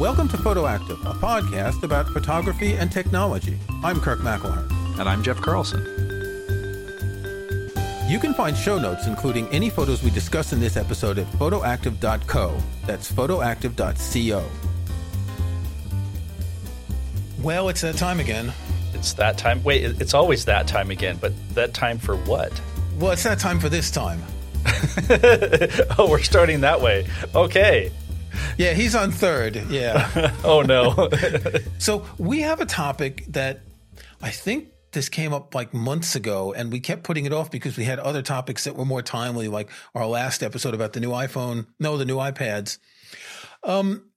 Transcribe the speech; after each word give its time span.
Welcome 0.00 0.28
to 0.28 0.38
Photoactive, 0.38 0.98
a 1.04 1.12
podcast 1.12 1.82
about 1.82 2.08
photography 2.08 2.72
and 2.72 2.90
technology. 2.90 3.58
I'm 3.84 4.00
Kirk 4.00 4.20
McElhearn. 4.20 4.98
And 4.98 5.06
I'm 5.06 5.22
Jeff 5.22 5.36
Carlson. 5.42 5.84
You 8.08 8.18
can 8.18 8.32
find 8.32 8.56
show 8.56 8.78
notes, 8.78 9.06
including 9.06 9.46
any 9.48 9.68
photos 9.68 10.02
we 10.02 10.08
discuss 10.08 10.54
in 10.54 10.58
this 10.58 10.78
episode, 10.78 11.18
at 11.18 11.26
photoactive.co. 11.32 12.58
That's 12.86 13.12
photoactive.co. 13.12 14.48
Well, 17.42 17.68
it's 17.68 17.82
that 17.82 17.96
time 17.96 18.20
again. 18.20 18.54
It's 18.94 19.12
that 19.12 19.36
time. 19.36 19.62
Wait, 19.64 19.84
it's 19.84 20.14
always 20.14 20.46
that 20.46 20.66
time 20.66 20.90
again, 20.90 21.18
but 21.20 21.34
that 21.50 21.74
time 21.74 21.98
for 21.98 22.16
what? 22.16 22.58
Well, 22.98 23.10
it's 23.10 23.24
that 23.24 23.38
time 23.38 23.60
for 23.60 23.68
this 23.68 23.90
time. 23.90 24.22
oh, 25.98 26.08
we're 26.08 26.22
starting 26.22 26.62
that 26.62 26.80
way. 26.80 27.06
Okay. 27.34 27.92
Yeah, 28.58 28.72
he's 28.72 28.94
on 28.94 29.10
third. 29.10 29.56
Yeah. 29.68 30.34
oh, 30.44 30.62
no. 30.62 31.08
so 31.78 32.06
we 32.18 32.40
have 32.40 32.60
a 32.60 32.66
topic 32.66 33.24
that 33.28 33.60
I 34.22 34.30
think 34.30 34.68
this 34.92 35.08
came 35.08 35.32
up 35.32 35.54
like 35.54 35.72
months 35.72 36.16
ago, 36.16 36.52
and 36.52 36.72
we 36.72 36.80
kept 36.80 37.04
putting 37.04 37.24
it 37.24 37.32
off 37.32 37.50
because 37.50 37.76
we 37.76 37.84
had 37.84 37.98
other 37.98 38.22
topics 38.22 38.64
that 38.64 38.76
were 38.76 38.84
more 38.84 39.02
timely, 39.02 39.48
like 39.48 39.70
our 39.94 40.06
last 40.06 40.42
episode 40.42 40.74
about 40.74 40.92
the 40.92 41.00
new 41.00 41.10
iPhone, 41.10 41.66
no, 41.78 41.96
the 41.96 42.04
new 42.04 42.16
iPads. 42.16 42.78
Um, 43.62 44.10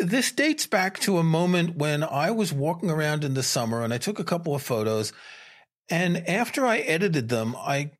this 0.00 0.32
dates 0.32 0.66
back 0.66 0.98
to 1.00 1.18
a 1.18 1.22
moment 1.22 1.76
when 1.76 2.02
I 2.02 2.30
was 2.30 2.52
walking 2.52 2.90
around 2.90 3.24
in 3.24 3.34
the 3.34 3.42
summer 3.42 3.82
and 3.82 3.92
I 3.92 3.98
took 3.98 4.18
a 4.18 4.24
couple 4.24 4.54
of 4.54 4.62
photos. 4.62 5.12
And 5.88 6.28
after 6.28 6.66
I 6.66 6.78
edited 6.78 7.28
them, 7.28 7.54
I 7.56 7.92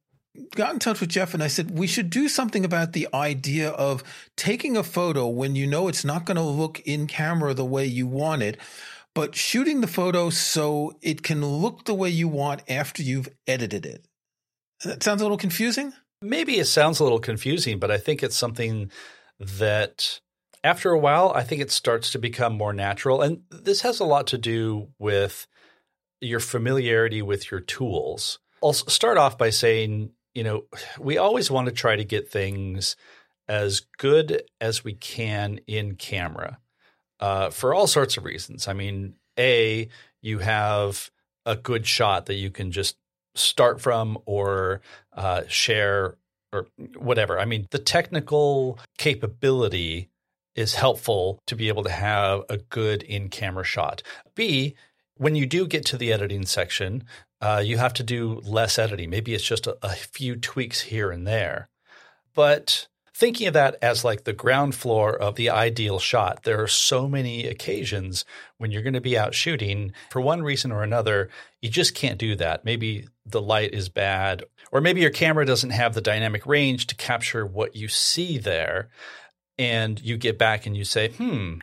got 0.54 0.72
in 0.72 0.78
touch 0.78 1.00
with 1.00 1.10
Jeff 1.10 1.34
and 1.34 1.42
I 1.42 1.48
said, 1.48 1.78
we 1.78 1.86
should 1.86 2.10
do 2.10 2.28
something 2.28 2.64
about 2.64 2.92
the 2.92 3.08
idea 3.12 3.70
of 3.70 4.02
taking 4.36 4.76
a 4.76 4.82
photo 4.82 5.26
when 5.28 5.56
you 5.56 5.66
know 5.66 5.88
it's 5.88 6.04
not 6.04 6.24
going 6.24 6.36
to 6.36 6.42
look 6.42 6.80
in 6.80 7.06
camera 7.06 7.54
the 7.54 7.65
way 7.65 7.87
you 7.87 8.06
want 8.06 8.43
it, 8.43 8.59
but 9.15 9.34
shooting 9.34 9.80
the 9.80 9.87
photo 9.87 10.30
so 10.30 10.96
it 11.02 11.23
can 11.23 11.45
look 11.45 11.84
the 11.84 11.95
way 11.95 12.09
you 12.09 12.28
want 12.28 12.62
after 12.68 13.02
you've 13.02 13.28
edited 13.46 13.87
it. 13.87 14.06
That 14.84 15.02
sounds 15.02 15.20
a 15.20 15.24
little 15.24 15.38
confusing. 15.38 15.93
Maybe 16.23 16.59
it 16.59 16.66
sounds 16.66 17.00
a 17.00 17.02
little 17.02 17.18
confusing, 17.18 17.78
but 17.78 17.90
I 17.90 17.98
think 17.98 18.23
it's 18.23 18.37
something 18.37 18.90
that 19.38 20.21
after 20.65 20.90
a 20.90 20.98
while, 20.98 21.32
I 21.34 21.45
think 21.45 21.60
it 21.60 21.71
starts 21.71 22.10
to 22.12 22.18
become 22.18 22.54
more 22.54 22.73
natural. 22.73 23.23
And 23.23 23.43
this 23.50 23.82
has 23.82 24.00
a 24.00 24.04
lot 24.04 24.26
to 24.28 24.38
do 24.38 24.88
with 24.98 25.46
your 26.21 26.40
familiarity 26.40 27.23
with 27.23 27.50
your 27.50 27.60
tools. 27.60 28.38
I'll 28.62 28.73
start 28.73 29.18
off 29.18 29.38
by 29.38 29.50
saying 29.50 30.10
you 30.37 30.45
know, 30.45 30.65
we 31.01 31.16
always 31.16 31.51
want 31.51 31.66
to 31.66 31.73
try 31.73 31.96
to 31.96 32.04
get 32.04 32.30
things 32.30 32.95
as 33.48 33.80
good 33.96 34.43
as 34.60 34.84
we 34.84 34.93
can 34.93 35.60
in 35.66 35.95
camera 35.95 36.59
uh, 37.20 37.48
for 37.48 37.73
all 37.73 37.87
sorts 37.87 38.18
of 38.18 38.24
reasons. 38.24 38.68
I 38.68 38.74
mean, 38.74 39.15
A, 39.38 39.88
you 40.20 40.40
have 40.40 41.10
a 41.46 41.56
good 41.56 41.87
shot 41.87 42.26
that 42.26 42.34
you 42.34 42.51
can 42.51 42.70
just 42.70 42.96
start 43.34 43.80
from 43.80 44.18
or 44.26 44.82
uh, 45.15 45.45
share 45.48 46.16
or 46.52 46.66
whatever. 46.98 47.38
I 47.38 47.46
mean, 47.46 47.66
the 47.71 47.78
technical 47.78 48.78
capability 48.98 50.10
is 50.54 50.74
helpful 50.74 51.38
to 51.46 51.56
be 51.56 51.68
able 51.68 51.84
to 51.84 51.90
have 51.90 52.43
a 52.50 52.59
good 52.59 53.02
in 53.02 53.30
camera 53.30 53.65
shot. 53.65 54.02
B, 54.34 54.74
when 55.16 55.34
you 55.34 55.46
do 55.46 55.66
get 55.66 55.84
to 55.86 55.96
the 55.96 56.12
editing 56.12 56.46
section, 56.46 57.04
uh, 57.40 57.62
you 57.64 57.78
have 57.78 57.95
to 57.95 58.02
do 58.02 58.40
less 58.45 58.78
editing. 58.78 59.10
Maybe 59.10 59.34
it's 59.34 59.45
just 59.45 59.66
a, 59.66 59.76
a 59.82 59.90
few 59.90 60.36
tweaks 60.36 60.82
here 60.82 61.10
and 61.10 61.26
there. 61.26 61.68
But 62.34 62.88
thinking 63.14 63.46
of 63.46 63.54
that 63.54 63.76
as 63.80 64.04
like 64.04 64.25
the 64.25 64.32
ground 64.32 64.75
floor 64.75 65.16
of 65.16 65.37
the 65.37 65.48
ideal 65.48 65.98
shot, 65.98 66.42
there 66.42 66.62
are 66.62 66.69
so 66.69 67.09
many 67.09 67.47
occasions 67.47 68.25
when 68.59 68.70
you're 68.70 68.82
going 68.82 68.92
to 68.92 69.00
be 69.00 69.16
out 69.16 69.34
shooting 69.34 69.92
for 70.10 70.20
one 70.20 70.42
reason 70.42 70.71
or 70.71 70.82
another, 70.82 71.31
you 71.62 71.71
just 71.71 71.94
can't 71.94 72.19
do 72.19 72.37
that. 72.37 72.65
Maybe 72.65 73.09
the 73.25 73.41
light 73.41 73.72
is 73.72 73.88
bad, 73.88 74.44
or 74.71 74.81
maybe 74.81 75.00
your 75.00 75.10
camera 75.10 75.47
doesn't 75.47 75.71
have 75.71 75.94
the 75.94 76.00
dynamic 76.03 76.47
range 76.47 76.87
to 76.88 76.94
capture 76.94 77.47
what 77.47 77.75
you 77.75 77.88
see 77.88 78.37
there. 78.38 78.91
And 79.59 79.99
you 80.00 80.19
get 80.19 80.38
back 80.38 80.66
and 80.66 80.76
you 80.76 80.84
say, 80.84 81.09
hmm, 81.09 81.55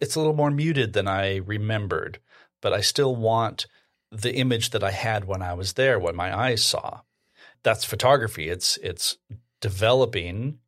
it's 0.00 0.14
a 0.14 0.18
little 0.18 0.34
more 0.34 0.50
muted 0.50 0.94
than 0.94 1.06
I 1.06 1.36
remembered, 1.36 2.20
but 2.60 2.72
I 2.72 2.80
still 2.80 3.14
want 3.14 3.66
the 4.10 4.34
image 4.34 4.70
that 4.70 4.84
I 4.84 4.92
had 4.92 5.24
when 5.24 5.42
I 5.42 5.54
was 5.54 5.74
there, 5.74 5.98
what 5.98 6.14
my 6.14 6.36
eyes 6.36 6.64
saw. 6.64 7.00
That's 7.62 7.84
photography. 7.84 8.48
It's 8.48 8.76
it's 8.78 9.16
developing 9.60 10.58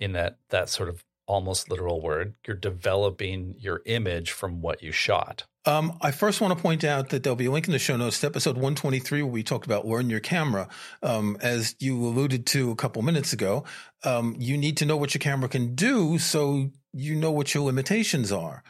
in 0.00 0.12
that 0.12 0.38
that 0.50 0.68
sort 0.68 0.88
of 0.88 1.04
almost 1.26 1.70
literal 1.70 2.00
word. 2.00 2.34
You're 2.46 2.56
developing 2.56 3.54
your 3.58 3.82
image 3.86 4.30
from 4.30 4.60
what 4.60 4.82
you 4.82 4.92
shot. 4.92 5.44
Um, 5.66 5.96
I 6.02 6.10
first 6.10 6.42
want 6.42 6.54
to 6.54 6.62
point 6.62 6.84
out 6.84 7.08
that 7.08 7.22
there'll 7.22 7.36
be 7.36 7.46
a 7.46 7.50
link 7.50 7.66
in 7.66 7.72
the 7.72 7.78
show 7.78 7.96
notes 7.96 8.20
to 8.20 8.26
episode 8.26 8.56
123 8.56 9.22
where 9.22 9.32
we 9.32 9.42
talked 9.42 9.64
about 9.64 9.86
learn 9.86 10.10
your 10.10 10.20
camera. 10.20 10.68
Um, 11.02 11.38
as 11.40 11.74
you 11.78 11.96
alluded 12.04 12.44
to 12.48 12.70
a 12.70 12.76
couple 12.76 13.00
minutes 13.00 13.32
ago, 13.32 13.64
um, 14.02 14.36
you 14.38 14.58
need 14.58 14.76
to 14.78 14.86
know 14.86 14.98
what 14.98 15.14
your 15.14 15.20
camera 15.20 15.48
can 15.48 15.74
do 15.74 16.18
so 16.18 16.70
you 16.92 17.14
know 17.14 17.30
what 17.30 17.54
your 17.54 17.64
limitations 17.64 18.30
are. 18.30 18.62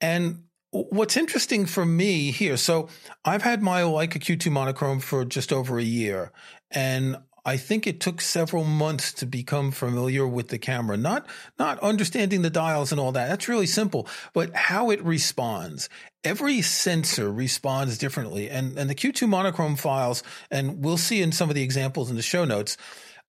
And 0.00 0.44
What's 0.74 1.16
interesting 1.16 1.66
for 1.66 1.86
me 1.86 2.32
here, 2.32 2.56
so 2.56 2.88
I've 3.24 3.42
had 3.42 3.62
my 3.62 3.82
Leica 3.82 4.18
Q2 4.18 4.50
monochrome 4.50 4.98
for 4.98 5.24
just 5.24 5.52
over 5.52 5.78
a 5.78 5.84
year, 5.84 6.32
and 6.72 7.16
I 7.44 7.58
think 7.58 7.86
it 7.86 8.00
took 8.00 8.20
several 8.20 8.64
months 8.64 9.12
to 9.12 9.26
become 9.26 9.70
familiar 9.70 10.26
with 10.26 10.48
the 10.48 10.58
camera. 10.58 10.96
Not 10.96 11.28
not 11.60 11.78
understanding 11.78 12.42
the 12.42 12.50
dials 12.50 12.90
and 12.90 13.00
all 13.00 13.12
that. 13.12 13.28
That's 13.28 13.48
really 13.48 13.68
simple, 13.68 14.08
but 14.32 14.52
how 14.56 14.90
it 14.90 15.00
responds. 15.04 15.88
Every 16.24 16.60
sensor 16.60 17.32
responds 17.32 17.96
differently, 17.96 18.50
and 18.50 18.76
and 18.76 18.90
the 18.90 18.96
Q2 18.96 19.28
monochrome 19.28 19.76
files, 19.76 20.24
and 20.50 20.82
we'll 20.82 20.96
see 20.96 21.22
in 21.22 21.30
some 21.30 21.48
of 21.48 21.54
the 21.54 21.62
examples 21.62 22.10
in 22.10 22.16
the 22.16 22.22
show 22.22 22.44
notes. 22.44 22.76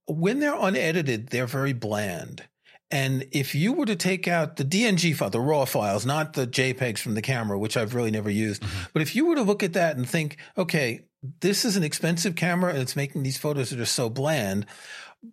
When 0.08 0.40
they're 0.40 0.60
unedited, 0.60 1.28
they're 1.30 1.46
very 1.46 1.74
bland. 1.74 2.46
And 2.92 3.28
if 3.32 3.56
you 3.56 3.74
were 3.74 3.88
to 3.88 3.96
take 3.96 4.28
out 4.28 4.58
the 4.58 4.64
DNG 4.64 5.16
file, 5.16 5.30
the 5.30 5.40
raw 5.40 5.66
files, 5.66 6.06
not 6.06 6.34
the 6.34 6.46
JPEGs 6.46 7.00
from 7.00 7.16
the 7.16 7.22
camera, 7.22 7.58
which 7.58 7.78
I've 7.78 7.96
really 7.96 8.12
never 8.12 8.30
used, 8.30 8.62
mm-hmm. 8.62 8.84
but 8.94 9.02
if 9.02 9.16
you 9.16 9.26
were 9.26 9.36
to 9.36 9.42
look 9.42 9.64
at 9.64 9.74
that 9.74 9.98
and 9.98 10.08
think, 10.08 10.38
okay, 10.58 11.06
this 11.42 11.66
is 11.66 11.76
an 11.78 11.84
expensive 11.84 12.36
camera 12.36 12.72
and 12.72 12.80
it's 12.80 12.96
making 12.96 13.24
these 13.24 13.38
photos 13.38 13.72
that 13.72 13.80
are 13.80 13.86
so 13.86 14.10
bland, 14.10 14.66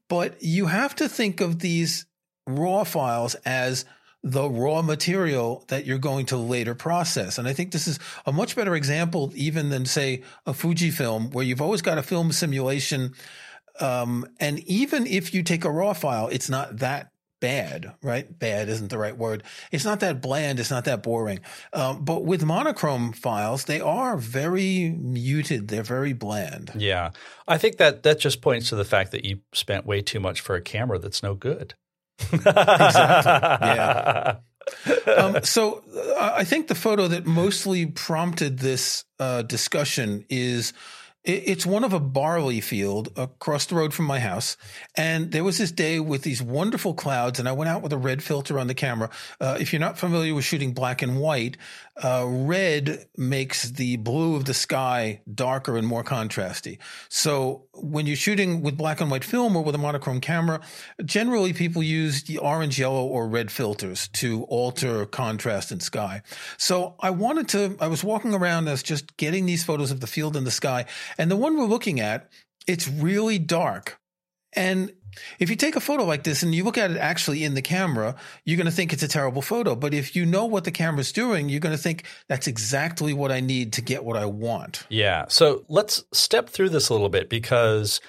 but 0.08 0.42
you 0.42 0.66
have 0.66 0.94
to 0.96 1.08
think 1.08 1.41
of 1.41 1.58
these 1.58 2.06
raw 2.46 2.84
files 2.84 3.34
as 3.44 3.84
the 4.24 4.48
raw 4.48 4.82
material 4.82 5.64
that 5.68 5.84
you're 5.84 5.98
going 5.98 6.26
to 6.26 6.36
later 6.36 6.74
process. 6.74 7.38
And 7.38 7.48
I 7.48 7.52
think 7.52 7.72
this 7.72 7.88
is 7.88 7.98
a 8.24 8.32
much 8.32 8.54
better 8.54 8.74
example 8.74 9.32
even 9.34 9.70
than 9.70 9.84
say 9.84 10.22
a 10.46 10.52
Fujifilm 10.52 11.32
where 11.32 11.44
you've 11.44 11.60
always 11.60 11.82
got 11.82 11.98
a 11.98 12.02
film 12.02 12.30
simulation. 12.30 13.14
Um, 13.80 14.26
and 14.38 14.60
even 14.60 15.06
if 15.06 15.34
you 15.34 15.42
take 15.42 15.64
a 15.64 15.70
raw 15.70 15.92
file, 15.92 16.28
it's 16.28 16.48
not 16.48 16.78
that 16.78 17.11
bad, 17.42 17.92
right? 18.03 18.38
Bad 18.38 18.69
isn't 18.69 18.88
the 18.88 18.97
right 18.97 19.19
word. 19.19 19.42
It's 19.72 19.84
not 19.84 19.98
that 20.00 20.22
bland. 20.22 20.60
It's 20.60 20.70
not 20.70 20.84
that 20.84 21.03
boring. 21.03 21.41
Um, 21.72 22.04
but 22.04 22.25
with 22.25 22.44
monochrome 22.44 23.12
files, 23.12 23.64
they 23.64 23.80
are 23.80 24.16
very 24.16 24.91
muted. 24.91 25.66
They're 25.66 25.82
very 25.82 26.12
bland. 26.12 26.70
Yeah. 26.76 27.10
I 27.48 27.58
think 27.58 27.78
that 27.78 28.04
that 28.04 28.20
just 28.20 28.42
points 28.42 28.69
to 28.69 28.76
the 28.76 28.84
fact 28.84 29.10
that 29.10 29.25
you 29.25 29.41
spent 29.53 29.84
way 29.84 30.03
too 30.03 30.20
much 30.20 30.41
for 30.41 30.54
a 30.54 30.62
camera 30.62 31.00
that's 31.00 31.20
no 31.20 31.34
good. 31.34 31.75
exactly. 32.32 33.69
Yeah. 33.69 34.36
Um, 35.19 35.42
so 35.42 35.82
uh, 35.92 36.34
I 36.34 36.44
think 36.44 36.69
the 36.69 36.76
photo 36.76 37.09
that 37.09 37.26
mostly 37.26 37.84
prompted 37.84 38.60
this 38.60 39.04
uh, 39.19 39.42
discussion 39.42 40.24
is 40.30 40.72
it's 41.25 41.65
one 41.65 41.84
of 41.84 41.93
a 41.93 42.00
barley 42.00 42.60
field 42.60 43.10
across 43.16 43.66
the 43.66 43.77
road 43.77 43.94
from 43.94 44.06
my 44.06 44.19
house. 44.19 44.56
And 44.97 45.31
there 45.31 45.44
was 45.44 45.59
this 45.59 45.71
day 45.71 46.00
with 46.00 46.22
these 46.22 46.43
wonderful 46.43 46.95
clouds, 46.95 47.39
and 47.39 47.48
I 47.48 47.53
went 47.53 47.69
out 47.69 47.83
with 47.83 47.92
a 47.92 47.98
red 47.98 48.22
filter 48.22 48.59
on 48.59 48.66
the 48.66 48.74
camera. 48.74 49.09
Uh, 49.41 49.57
if 49.60 49.72
you're 49.72 49.80
not 49.80 49.98
familiar 49.98 50.34
with 50.34 50.45
shooting 50.45 50.72
black 50.72 51.01
and 51.01 51.21
white, 51.21 51.57
uh, 52.03 52.24
red 52.27 53.06
makes 53.16 53.71
the 53.71 53.97
blue 53.97 54.34
of 54.34 54.47
the 54.47 54.54
sky 54.54 55.21
darker 55.33 55.77
and 55.77 55.86
more 55.86 56.03
contrasty. 56.03 56.78
So 57.09 57.66
when 57.74 58.06
you're 58.06 58.16
shooting 58.16 58.62
with 58.62 58.78
black 58.78 59.00
and 59.00 59.10
white 59.10 59.24
film 59.24 59.56
or 59.56 59.62
with 59.62 59.74
a 59.74 59.78
monochrome 59.78 60.21
camera, 60.21 60.60
generally 61.04 61.53
people 61.53 61.83
use 61.83 62.22
the 62.24 62.39
orange, 62.39 62.78
yellow, 62.78 63.04
or 63.04 63.28
red 63.28 63.50
filters 63.50 64.09
to 64.09 64.44
alter 64.44 65.04
contrast 65.06 65.71
in 65.71 65.80
sky. 65.80 66.22
So 66.56 66.94
I 67.00 67.10
wanted 67.10 67.48
to, 67.48 67.77
I 67.78 67.89
was 67.89 68.03
walking 68.03 68.34
around 68.34 68.68
as 68.68 68.83
just 68.83 69.16
getting 69.16 69.44
these 69.44 69.65
photos 69.65 69.91
of 69.91 70.00
the 70.00 70.06
field 70.06 70.36
and 70.36 70.47
the 70.47 70.50
sky. 70.50 70.86
And 71.18 71.30
the 71.30 71.36
one 71.36 71.59
we're 71.59 71.65
looking 71.65 72.00
at, 72.00 72.30
it's 72.66 72.89
really 72.89 73.39
dark. 73.39 73.98
And 74.54 74.92
if 75.38 75.50
you 75.50 75.56
take 75.56 75.76
a 75.76 75.80
photo 75.80 76.04
like 76.04 76.22
this 76.22 76.42
and 76.42 76.54
you 76.54 76.64
look 76.64 76.78
at 76.78 76.91
it 76.91 76.97
actually 76.97 77.44
in 77.44 77.54
the 77.54 77.62
camera, 77.62 78.14
you're 78.44 78.56
going 78.56 78.66
to 78.66 78.72
think 78.72 78.92
it's 78.92 79.03
a 79.03 79.09
terrible 79.09 79.42
photo. 79.42 79.74
But 79.74 79.94
if 79.94 80.16
you 80.16 80.26
know 80.26 80.44
what 80.47 80.64
the 80.64 80.70
camera's 80.70 81.12
doing, 81.12 81.48
you're 81.48 81.60
going 81.60 81.76
to 81.76 81.82
think 81.82 82.04
that's 82.28 82.47
exactly 82.47 83.12
what 83.12 83.30
I 83.30 83.41
need 83.41 83.72
to 83.74 83.82
get 83.82 84.04
what 84.04 84.16
I 84.16 84.26
want. 84.26 84.86
Yeah. 84.88 85.26
So 85.28 85.64
let's 85.68 86.04
step 86.12 86.48
through 86.48 86.70
this 86.70 86.88
a 86.88 86.92
little 86.92 87.09
bit 87.09 87.28
because 87.28 88.00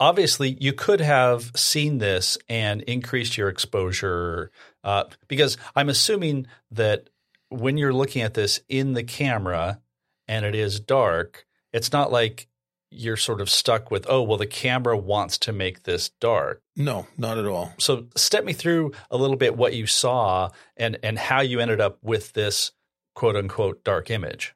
obviously 0.00 0.56
you 0.60 0.72
could 0.72 1.00
have 1.00 1.50
seen 1.56 1.98
this 1.98 2.38
and 2.48 2.82
increased 2.82 3.36
your 3.36 3.48
exposure 3.48 4.50
Uh, 4.84 5.04
because 5.26 5.58
I'm 5.74 5.88
assuming 5.88 6.46
that 6.70 7.10
when 7.50 7.76
you're 7.76 7.92
looking 7.92 8.22
at 8.22 8.34
this 8.34 8.60
in 8.68 8.94
the 8.94 9.02
camera 9.02 9.80
and 10.26 10.46
it 10.46 10.54
is 10.54 10.80
dark, 10.80 11.46
it's 11.72 11.92
not 11.92 12.12
like 12.12 12.46
you're 12.90 13.16
sort 13.16 13.40
of 13.40 13.50
stuck 13.50 13.90
with, 13.90 14.06
oh, 14.08 14.22
well, 14.22 14.38
the 14.38 14.46
camera 14.46 14.96
wants 14.96 15.38
to 15.38 15.52
make 15.52 15.82
this 15.82 16.10
dark. 16.20 16.62
No, 16.76 17.06
not 17.16 17.38
at 17.38 17.46
all. 17.46 17.72
So 17.78 18.06
step 18.16 18.44
me 18.44 18.52
through 18.52 18.92
a 19.10 19.16
little 19.16 19.36
bit 19.36 19.56
what 19.56 19.74
you 19.74 19.86
saw 19.86 20.50
and 20.76 20.98
and 21.02 21.18
how 21.18 21.40
you 21.40 21.60
ended 21.60 21.80
up 21.80 21.98
with 22.02 22.32
this 22.32 22.72
quote 23.14 23.36
unquote 23.36 23.84
dark 23.84 24.10
image. 24.10 24.54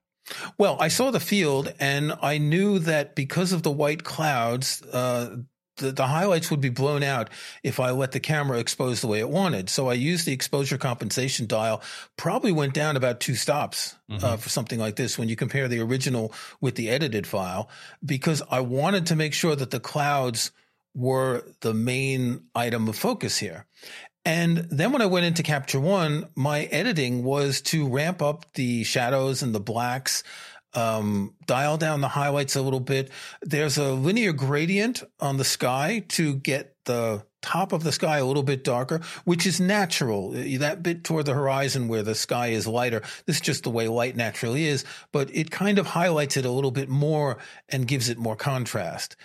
Well, 0.56 0.76
I 0.80 0.88
saw 0.88 1.10
the 1.10 1.20
field 1.20 1.74
and 1.80 2.14
I 2.22 2.38
knew 2.38 2.78
that 2.80 3.14
because 3.14 3.52
of 3.52 3.62
the 3.62 3.72
white 3.72 4.04
clouds, 4.04 4.82
uh, 4.92 5.36
the, 5.82 5.92
the, 5.92 6.06
highlights 6.06 6.50
would 6.50 6.60
be 6.60 6.68
blown 6.70 7.02
out 7.02 7.28
if 7.62 7.78
I 7.78 7.90
let 7.90 8.12
the 8.12 8.20
camera 8.20 8.58
expose 8.58 9.00
the 9.00 9.06
way 9.08 9.18
it 9.20 9.28
wanted. 9.28 9.68
So 9.68 9.90
I 9.90 9.94
used 9.94 10.26
the 10.26 10.32
exposure 10.32 10.78
compensation 10.78 11.46
dial, 11.46 11.82
probably 12.16 12.52
went 12.52 12.74
down 12.74 12.96
about 12.96 13.20
two 13.20 13.34
stops 13.34 13.94
uh, 14.08 14.14
mm-hmm. 14.14 14.24
uh, 14.24 14.36
for 14.36 14.48
something 14.48 14.78
like 14.78 14.96
this 14.96 15.18
when 15.18 15.28
you 15.28 15.36
compare 15.36 15.68
the 15.68 15.80
original 15.80 16.32
with 16.60 16.76
the 16.76 16.88
edited 16.88 17.26
file, 17.26 17.68
because 18.04 18.42
I 18.50 18.60
wanted 18.60 19.06
to 19.06 19.16
make 19.16 19.34
sure 19.34 19.56
that 19.56 19.70
the 19.70 19.80
clouds 19.80 20.52
were 20.94 21.44
the 21.60 21.74
main 21.74 22.44
item 22.54 22.88
of 22.88 22.96
focus 22.96 23.38
here. 23.38 23.66
And 24.24 24.58
then 24.70 24.92
when 24.92 25.02
I 25.02 25.06
went 25.06 25.26
into 25.26 25.42
Capture 25.42 25.80
One, 25.80 26.28
my 26.36 26.64
editing 26.64 27.24
was 27.24 27.60
to 27.62 27.88
ramp 27.88 28.22
up 28.22 28.46
the 28.54 28.84
shadows 28.84 29.42
and 29.42 29.52
the 29.52 29.60
blacks, 29.60 30.22
um, 30.74 31.34
dial 31.46 31.76
down 31.76 32.00
the 32.00 32.08
highlights 32.08 32.56
a 32.56 32.62
little 32.62 32.80
bit. 32.80 33.10
There's 33.42 33.78
a 33.78 33.92
linear 33.92 34.32
gradient 34.32 35.02
on 35.20 35.36
the 35.36 35.44
sky 35.44 36.04
to 36.10 36.36
get 36.36 36.76
the 36.84 37.24
top 37.42 37.72
of 37.72 37.82
the 37.82 37.92
sky 37.92 38.18
a 38.18 38.24
little 38.24 38.42
bit 38.42 38.64
darker, 38.64 39.00
which 39.24 39.46
is 39.46 39.60
natural. 39.60 40.30
That 40.30 40.82
bit 40.82 41.04
toward 41.04 41.26
the 41.26 41.34
horizon 41.34 41.88
where 41.88 42.02
the 42.02 42.14
sky 42.14 42.48
is 42.48 42.66
lighter, 42.66 43.02
this 43.26 43.36
is 43.36 43.42
just 43.42 43.64
the 43.64 43.70
way 43.70 43.88
light 43.88 44.16
naturally 44.16 44.64
is, 44.64 44.84
but 45.12 45.34
it 45.34 45.50
kind 45.50 45.78
of 45.78 45.88
highlights 45.88 46.36
it 46.36 46.44
a 46.44 46.50
little 46.50 46.70
bit 46.70 46.88
more 46.88 47.38
and 47.68 47.88
gives 47.88 48.08
it 48.08 48.18
more 48.18 48.36
contrast. 48.36 49.16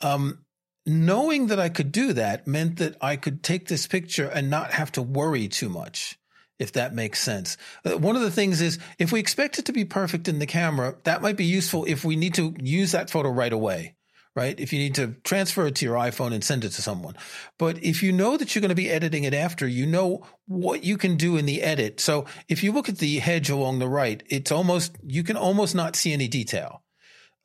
Um, 0.00 0.44
knowing 0.84 1.46
that 1.46 1.60
I 1.60 1.68
could 1.68 1.92
do 1.92 2.12
that 2.12 2.46
meant 2.46 2.76
that 2.76 2.96
I 3.00 3.16
could 3.16 3.42
take 3.42 3.68
this 3.68 3.86
picture 3.86 4.28
and 4.28 4.50
not 4.50 4.72
have 4.72 4.92
to 4.92 5.02
worry 5.02 5.48
too 5.48 5.68
much, 5.68 6.18
if 6.62 6.72
that 6.72 6.94
makes 6.94 7.20
sense. 7.20 7.56
Uh, 7.84 7.98
one 7.98 8.14
of 8.14 8.22
the 8.22 8.30
things 8.30 8.60
is 8.60 8.78
if 8.96 9.10
we 9.10 9.18
expect 9.18 9.58
it 9.58 9.64
to 9.64 9.72
be 9.72 9.84
perfect 9.84 10.28
in 10.28 10.38
the 10.38 10.46
camera, 10.46 10.94
that 11.02 11.20
might 11.20 11.36
be 11.36 11.44
useful 11.44 11.84
if 11.86 12.04
we 12.04 12.14
need 12.14 12.34
to 12.34 12.54
use 12.60 12.92
that 12.92 13.10
photo 13.10 13.30
right 13.30 13.52
away. 13.52 13.96
Right. 14.34 14.58
If 14.58 14.72
you 14.72 14.78
need 14.78 14.94
to 14.94 15.16
transfer 15.24 15.66
it 15.66 15.74
to 15.74 15.84
your 15.84 15.96
iPhone 15.96 16.32
and 16.32 16.42
send 16.42 16.64
it 16.64 16.70
to 16.70 16.80
someone. 16.80 17.16
But 17.58 17.84
if 17.84 18.02
you 18.02 18.12
know 18.12 18.38
that 18.38 18.54
you're 18.54 18.62
going 18.62 18.70
to 18.70 18.74
be 18.74 18.88
editing 18.88 19.24
it 19.24 19.34
after, 19.34 19.68
you 19.68 19.84
know 19.84 20.26
what 20.46 20.84
you 20.84 20.96
can 20.96 21.18
do 21.18 21.36
in 21.36 21.44
the 21.44 21.60
edit. 21.60 22.00
So 22.00 22.24
if 22.48 22.62
you 22.62 22.72
look 22.72 22.88
at 22.88 22.96
the 22.96 23.18
hedge 23.18 23.50
along 23.50 23.78
the 23.78 23.88
right, 23.88 24.22
it's 24.30 24.50
almost, 24.50 24.96
you 25.06 25.22
can 25.22 25.36
almost 25.36 25.74
not 25.74 25.96
see 25.96 26.14
any 26.14 26.28
detail. 26.28 26.81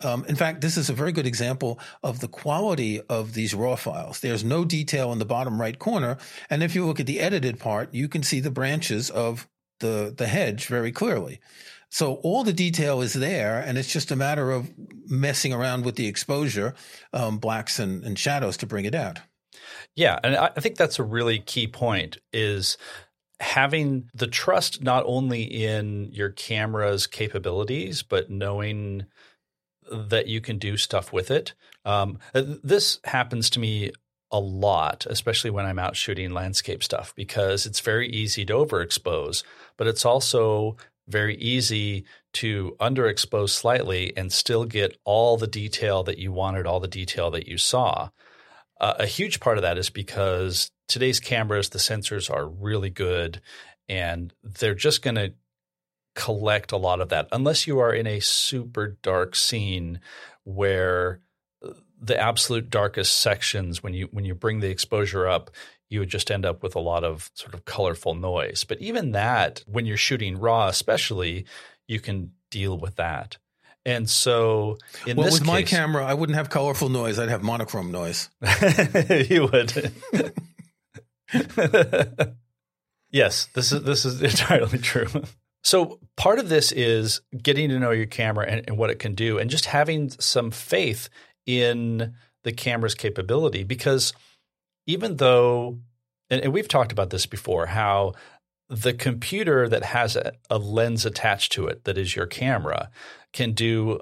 Um, 0.01 0.25
in 0.25 0.35
fact, 0.35 0.61
this 0.61 0.77
is 0.77 0.89
a 0.89 0.93
very 0.93 1.11
good 1.11 1.25
example 1.25 1.79
of 2.03 2.19
the 2.19 2.27
quality 2.27 3.01
of 3.01 3.33
these 3.33 3.55
raw 3.55 3.75
files. 3.75 4.19
There's 4.19 4.43
no 4.43 4.63
detail 4.63 5.11
in 5.11 5.19
the 5.19 5.25
bottom 5.25 5.59
right 5.59 5.77
corner. 5.77 6.17
And 6.49 6.61
if 6.61 6.75
you 6.75 6.85
look 6.85 6.99
at 6.99 7.07
the 7.07 7.19
edited 7.19 7.59
part, 7.59 7.93
you 7.93 8.07
can 8.07 8.21
see 8.21 8.39
the 8.39 8.51
branches 8.51 9.09
of 9.09 9.47
the, 9.79 10.13
the 10.15 10.27
hedge 10.27 10.67
very 10.67 10.91
clearly. 10.91 11.39
So 11.89 12.15
all 12.15 12.43
the 12.43 12.53
detail 12.53 13.01
is 13.01 13.13
there, 13.13 13.59
and 13.59 13.77
it's 13.77 13.91
just 13.91 14.11
a 14.11 14.15
matter 14.15 14.51
of 14.51 14.71
messing 15.07 15.53
around 15.53 15.85
with 15.85 15.95
the 15.95 16.07
exposure, 16.07 16.75
um, 17.13 17.37
blacks 17.37 17.79
and, 17.79 18.03
and 18.03 18.19
shadows 18.19 18.57
to 18.57 18.67
bring 18.67 18.85
it 18.85 18.93
out. 18.93 19.19
Yeah, 19.95 20.19
and 20.23 20.35
I 20.35 20.49
think 20.49 20.77
that's 20.77 20.99
a 20.99 21.03
really 21.03 21.39
key 21.39 21.65
point 21.65 22.17
is 22.31 22.77
having 23.39 24.09
the 24.13 24.27
trust 24.27 24.83
not 24.83 25.03
only 25.07 25.43
in 25.43 26.11
your 26.11 26.29
camera's 26.29 27.07
capabilities, 27.07 28.03
but 28.03 28.29
knowing– 28.29 29.07
that 29.91 30.27
you 30.27 30.41
can 30.41 30.57
do 30.57 30.77
stuff 30.77 31.13
with 31.13 31.31
it. 31.31 31.53
Um, 31.85 32.19
uh, 32.33 32.43
this 32.63 32.99
happens 33.03 33.49
to 33.51 33.59
me 33.59 33.91
a 34.31 34.39
lot, 34.39 35.05
especially 35.09 35.49
when 35.49 35.65
I'm 35.65 35.79
out 35.79 35.95
shooting 35.95 36.31
landscape 36.31 36.83
stuff, 36.83 37.13
because 37.15 37.65
it's 37.65 37.79
very 37.79 38.09
easy 38.09 38.45
to 38.45 38.53
overexpose, 38.53 39.43
but 39.77 39.87
it's 39.87 40.05
also 40.05 40.75
very 41.07 41.35
easy 41.37 42.05
to 42.33 42.75
underexpose 42.79 43.51
slightly 43.51 44.15
and 44.17 44.31
still 44.31 44.65
get 44.65 44.97
all 45.05 45.37
the 45.37 45.47
detail 45.47 46.03
that 46.03 46.17
you 46.17 46.31
wanted, 46.31 46.65
all 46.65 46.81
the 46.81 46.87
detail 46.87 47.31
that 47.31 47.47
you 47.47 47.57
saw. 47.57 48.09
Uh, 48.79 48.93
a 48.99 49.05
huge 49.05 49.39
part 49.39 49.57
of 49.57 49.61
that 49.61 49.77
is 49.77 49.89
because 49.89 50.69
today's 50.87 51.19
cameras, 51.19 51.69
the 51.69 51.79
sensors 51.79 52.29
are 52.29 52.47
really 52.47 52.89
good 52.89 53.41
and 53.89 54.33
they're 54.43 54.75
just 54.75 55.01
going 55.01 55.15
to 55.15 55.33
collect 56.17 56.71
a 56.71 56.77
lot 56.77 56.99
of 56.99 57.09
that 57.09 57.27
unless 57.31 57.67
you 57.67 57.77
are 57.77 57.93
in 57.93 58.07
a 58.07 58.19
super 58.19 58.97
dark 59.03 59.35
scene 59.35 59.99
where 60.45 61.21
uh, 61.63 61.69
the 62.01 62.19
absolute 62.19 62.71
darkest 62.71 63.19
sections 63.19 63.83
when 63.83 63.93
you 63.93 64.09
when 64.11 64.25
you 64.25 64.33
bring 64.33 64.59
the 64.59 64.69
exposure 64.69 65.27
up 65.27 65.51
you 65.89 65.99
would 65.99 66.09
just 66.09 66.31
end 66.31 66.43
up 66.43 66.63
with 66.63 66.75
a 66.75 66.79
lot 66.79 67.03
of 67.03 67.29
sort 67.33 67.53
of 67.53 67.63
colorful 67.63 68.13
noise. 68.13 68.65
But 68.65 68.81
even 68.81 69.11
that 69.11 69.63
when 69.67 69.85
you're 69.85 69.95
shooting 69.95 70.39
raw 70.39 70.67
especially 70.67 71.45
you 71.87 71.99
can 71.99 72.31
deal 72.49 72.77
with 72.77 72.95
that. 72.95 73.37
And 73.85 74.09
so 74.09 74.79
in 75.05 75.17
well, 75.17 75.25
this 75.25 75.35
with 75.35 75.43
case, 75.43 75.47
my 75.47 75.61
camera 75.61 76.03
i 76.03 76.15
wouldn't 76.15 76.35
have 76.35 76.49
colorful 76.49 76.89
noise 76.89 77.19
i'd 77.19 77.29
have 77.29 77.43
monochrome 77.43 77.91
noise. 77.91 78.29
You 79.29 79.49
would. 79.51 79.93
Yes 83.09 83.47
this 83.53 83.71
is 83.71 83.83
this 83.83 84.03
is 84.03 84.21
entirely 84.31 84.79
true 84.79 85.07
so 85.67 85.99
part 86.15 86.39
of 86.39 86.47
this 86.47 86.71
is 86.71 87.19
getting 87.43 87.67
to 87.67 87.77
know 87.77 87.91
your 87.91 88.05
camera 88.05 88.45
and, 88.47 88.63
and, 88.69 88.77
what 88.77 88.89
it 88.89 88.99
can 88.99 89.15
do, 89.15 89.37
and 89.37 89.49
just 89.49 89.65
having 89.65 90.09
some 90.11 90.49
faith 90.49 91.09
in 91.45 92.13
the 92.45 92.53
camera's 92.53 92.95
capability. 92.95 93.65
Because 93.65 94.13
even 94.85 95.17
though, 95.17 95.77
and, 96.29 96.41
and 96.41 96.53
we've 96.53 96.69
talked 96.69 96.93
about 96.93 97.09
this 97.09 97.25
before, 97.25 97.65
how 97.65 98.13
the 98.69 98.93
computer 98.93 99.67
that 99.67 99.83
has 99.83 100.15
a, 100.15 100.31
a 100.49 100.57
lens 100.57 101.05
attached 101.05 101.51
to 101.51 101.67
it 101.67 101.83
that 101.83 101.97
is 101.97 102.15
your 102.15 102.27
camera 102.27 102.89
can 103.33 103.51
do 103.51 103.99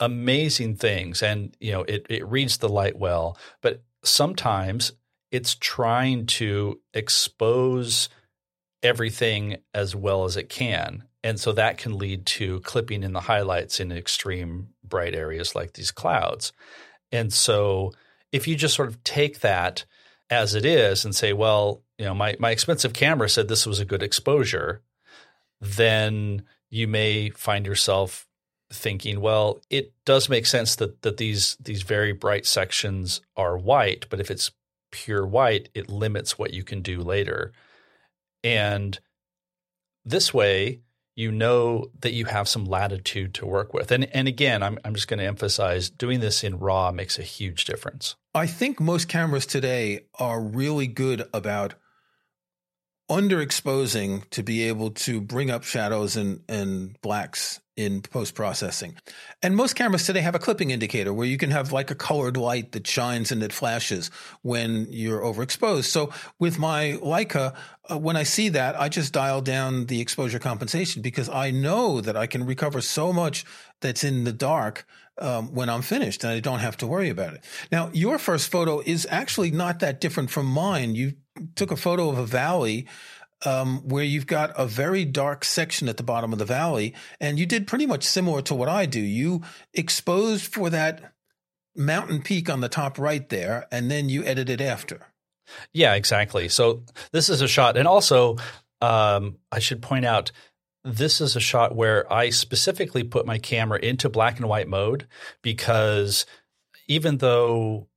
amazing 0.00 0.76
things, 0.76 1.22
and 1.22 1.56
you 1.60 1.72
know 1.72 1.82
it 1.84 2.04
it 2.10 2.28
reads 2.28 2.58
the 2.58 2.68
light 2.68 2.98
well, 2.98 3.38
but 3.62 3.82
sometimes 4.04 4.92
it's 5.32 5.54
trying 5.54 6.26
to 6.26 6.78
expose 6.92 8.10
everything 8.82 9.58
as 9.74 9.94
well 9.94 10.24
as 10.24 10.36
it 10.36 10.48
can. 10.48 11.04
And 11.22 11.38
so 11.38 11.52
that 11.52 11.78
can 11.78 11.98
lead 11.98 12.24
to 12.26 12.60
clipping 12.60 13.02
in 13.02 13.12
the 13.12 13.20
highlights 13.20 13.78
in 13.78 13.92
extreme 13.92 14.68
bright 14.82 15.14
areas 15.14 15.54
like 15.54 15.74
these 15.74 15.90
clouds. 15.90 16.52
And 17.12 17.32
so 17.32 17.92
if 18.32 18.48
you 18.48 18.56
just 18.56 18.74
sort 18.74 18.88
of 18.88 19.02
take 19.04 19.40
that 19.40 19.84
as 20.30 20.54
it 20.54 20.64
is 20.64 21.04
and 21.04 21.14
say, 21.14 21.32
well, 21.32 21.82
you 21.98 22.04
know, 22.06 22.14
my, 22.14 22.36
my 22.38 22.50
expensive 22.50 22.92
camera 22.92 23.28
said 23.28 23.48
this 23.48 23.66
was 23.66 23.80
a 23.80 23.84
good 23.84 24.02
exposure, 24.02 24.80
then 25.60 26.42
you 26.70 26.88
may 26.88 27.30
find 27.30 27.66
yourself 27.66 28.26
thinking, 28.72 29.20
well, 29.20 29.60
it 29.68 29.92
does 30.04 30.28
make 30.28 30.46
sense 30.46 30.76
that 30.76 31.02
that 31.02 31.16
these 31.16 31.56
these 31.60 31.82
very 31.82 32.12
bright 32.12 32.46
sections 32.46 33.20
are 33.36 33.58
white, 33.58 34.06
but 34.08 34.20
if 34.20 34.30
it's 34.30 34.52
pure 34.92 35.26
white, 35.26 35.68
it 35.74 35.90
limits 35.90 36.38
what 36.38 36.54
you 36.54 36.62
can 36.62 36.80
do 36.80 37.00
later. 37.00 37.52
And 38.42 38.98
this 40.04 40.32
way, 40.32 40.80
you 41.16 41.30
know 41.30 41.90
that 42.00 42.12
you 42.12 42.24
have 42.24 42.48
some 42.48 42.64
latitude 42.64 43.34
to 43.34 43.46
work 43.46 43.74
with. 43.74 43.92
And 43.92 44.04
and 44.14 44.26
again, 44.26 44.62
I'm 44.62 44.78
I'm 44.84 44.94
just 44.94 45.08
going 45.08 45.18
to 45.18 45.26
emphasize 45.26 45.90
doing 45.90 46.20
this 46.20 46.42
in 46.42 46.58
RAW 46.58 46.92
makes 46.92 47.18
a 47.18 47.22
huge 47.22 47.64
difference. 47.64 48.16
I 48.34 48.46
think 48.46 48.80
most 48.80 49.08
cameras 49.08 49.46
today 49.46 50.06
are 50.18 50.40
really 50.40 50.86
good 50.86 51.28
about 51.34 51.74
underexposing 53.10 54.28
to 54.30 54.42
be 54.42 54.62
able 54.62 54.92
to 54.92 55.20
bring 55.20 55.50
up 55.50 55.64
shadows 55.64 56.16
and, 56.16 56.40
and 56.48 56.98
blacks 57.02 57.60
in 57.76 58.02
post 58.02 58.34
processing. 58.34 58.94
And 59.42 59.56
most 59.56 59.74
cameras 59.74 60.06
today 60.06 60.20
have 60.20 60.34
a 60.34 60.38
clipping 60.38 60.70
indicator 60.70 61.12
where 61.12 61.26
you 61.26 61.36
can 61.36 61.50
have 61.50 61.72
like 61.72 61.90
a 61.90 61.94
colored 61.94 62.36
light 62.36 62.72
that 62.72 62.86
shines 62.86 63.32
and 63.32 63.42
that 63.42 63.52
flashes 63.52 64.10
when 64.42 64.86
you're 64.90 65.20
overexposed. 65.20 65.84
So 65.84 66.12
with 66.38 66.58
my 66.58 66.98
Leica, 67.02 67.54
uh, 67.90 67.98
when 67.98 68.16
I 68.16 68.22
see 68.22 68.50
that, 68.50 68.78
I 68.78 68.88
just 68.88 69.12
dial 69.12 69.40
down 69.40 69.86
the 69.86 70.00
exposure 70.00 70.38
compensation 70.38 71.02
because 71.02 71.28
I 71.28 71.50
know 71.50 72.00
that 72.00 72.16
I 72.16 72.26
can 72.26 72.46
recover 72.46 72.80
so 72.80 73.12
much 73.12 73.44
that's 73.80 74.04
in 74.04 74.24
the 74.24 74.32
dark 74.32 74.86
um, 75.20 75.54
when 75.54 75.68
I'm 75.68 75.82
finished 75.82 76.24
and 76.24 76.32
I 76.32 76.40
don't 76.40 76.60
have 76.60 76.76
to 76.78 76.86
worry 76.86 77.08
about 77.08 77.34
it. 77.34 77.44
Now, 77.70 77.90
your 77.92 78.18
first 78.18 78.50
photo 78.50 78.80
is 78.80 79.06
actually 79.10 79.50
not 79.50 79.80
that 79.80 80.00
different 80.00 80.30
from 80.30 80.46
mine. 80.46 80.94
You 80.94 81.14
took 81.54 81.70
a 81.70 81.76
photo 81.76 82.08
of 82.08 82.18
a 82.18 82.26
valley 82.26 82.86
um, 83.44 83.88
where 83.88 84.04
you've 84.04 84.26
got 84.26 84.52
a 84.56 84.66
very 84.66 85.04
dark 85.04 85.44
section 85.44 85.88
at 85.88 85.96
the 85.96 86.02
bottom 86.02 86.32
of 86.32 86.38
the 86.38 86.44
valley, 86.44 86.94
and 87.20 87.38
you 87.38 87.46
did 87.46 87.66
pretty 87.66 87.86
much 87.86 88.04
similar 88.04 88.42
to 88.42 88.54
what 88.54 88.68
I 88.68 88.86
do. 88.86 89.00
You 89.00 89.42
exposed 89.72 90.52
for 90.52 90.68
that 90.70 91.12
mountain 91.74 92.20
peak 92.22 92.50
on 92.50 92.60
the 92.60 92.68
top 92.68 92.98
right 92.98 93.26
there, 93.28 93.66
and 93.70 93.90
then 93.90 94.08
you 94.08 94.24
edited 94.24 94.60
after. 94.60 95.06
Yeah, 95.72 95.94
exactly. 95.94 96.48
So 96.48 96.84
this 97.12 97.28
is 97.28 97.40
a 97.40 97.48
shot, 97.48 97.76
and 97.76 97.88
also 97.88 98.36
um, 98.80 99.38
I 99.50 99.58
should 99.58 99.82
point 99.82 100.04
out 100.04 100.32
this 100.84 101.20
is 101.20 101.36
a 101.36 101.40
shot 101.40 101.76
where 101.76 102.10
I 102.12 102.30
specifically 102.30 103.04
put 103.04 103.26
my 103.26 103.38
camera 103.38 103.78
into 103.80 104.08
black 104.08 104.38
and 104.38 104.48
white 104.48 104.68
mode 104.68 105.06
because 105.42 106.26
even 106.88 107.18
though 107.18 107.88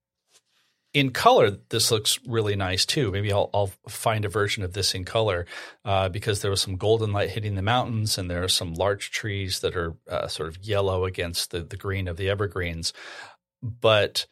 in 0.94 1.10
color 1.10 1.58
this 1.70 1.92
looks 1.92 2.20
really 2.28 2.56
nice 2.56 2.86
too. 2.86 3.12
Maybe 3.12 3.32
I'll, 3.34 3.50
I'll 3.54 3.72
find 3.90 4.26
a 4.26 4.30
version 4.30 4.64
of 4.64 4.74
this 4.74 4.94
in 4.94 5.06
color 5.06 5.46
uh, 5.84 6.10
because 6.10 6.42
there 6.42 6.52
was 6.52 6.62
some 6.62 6.78
golden 6.78 7.12
light 7.12 7.32
hitting 7.32 7.56
the 7.56 7.62
mountains 7.62 8.18
and 8.18 8.30
there 8.30 8.44
are 8.44 8.50
some 8.50 8.74
large 8.76 9.12
trees 9.12 9.62
that 9.62 9.76
are 9.76 9.96
uh, 10.08 10.28
sort 10.28 10.50
of 10.50 10.64
yellow 10.64 11.06
against 11.06 11.52
the, 11.52 11.62
the 11.62 11.78
green 11.78 12.08
of 12.08 12.18
the 12.18 12.30
evergreens. 12.30 12.94
But 13.62 14.28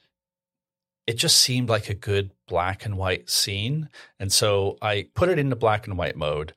it 1.08 1.14
just 1.14 1.38
seemed 1.38 1.68
like 1.68 1.90
a 1.90 1.96
good 1.96 2.32
black 2.48 2.86
and 2.86 2.96
white 2.96 3.30
scene. 3.30 3.90
And 4.20 4.32
so 4.32 4.78
I 4.82 5.08
put 5.16 5.30
it 5.30 5.40
into 5.40 5.56
black 5.56 5.88
and 5.88 5.98
white 5.98 6.16
mode 6.16 6.54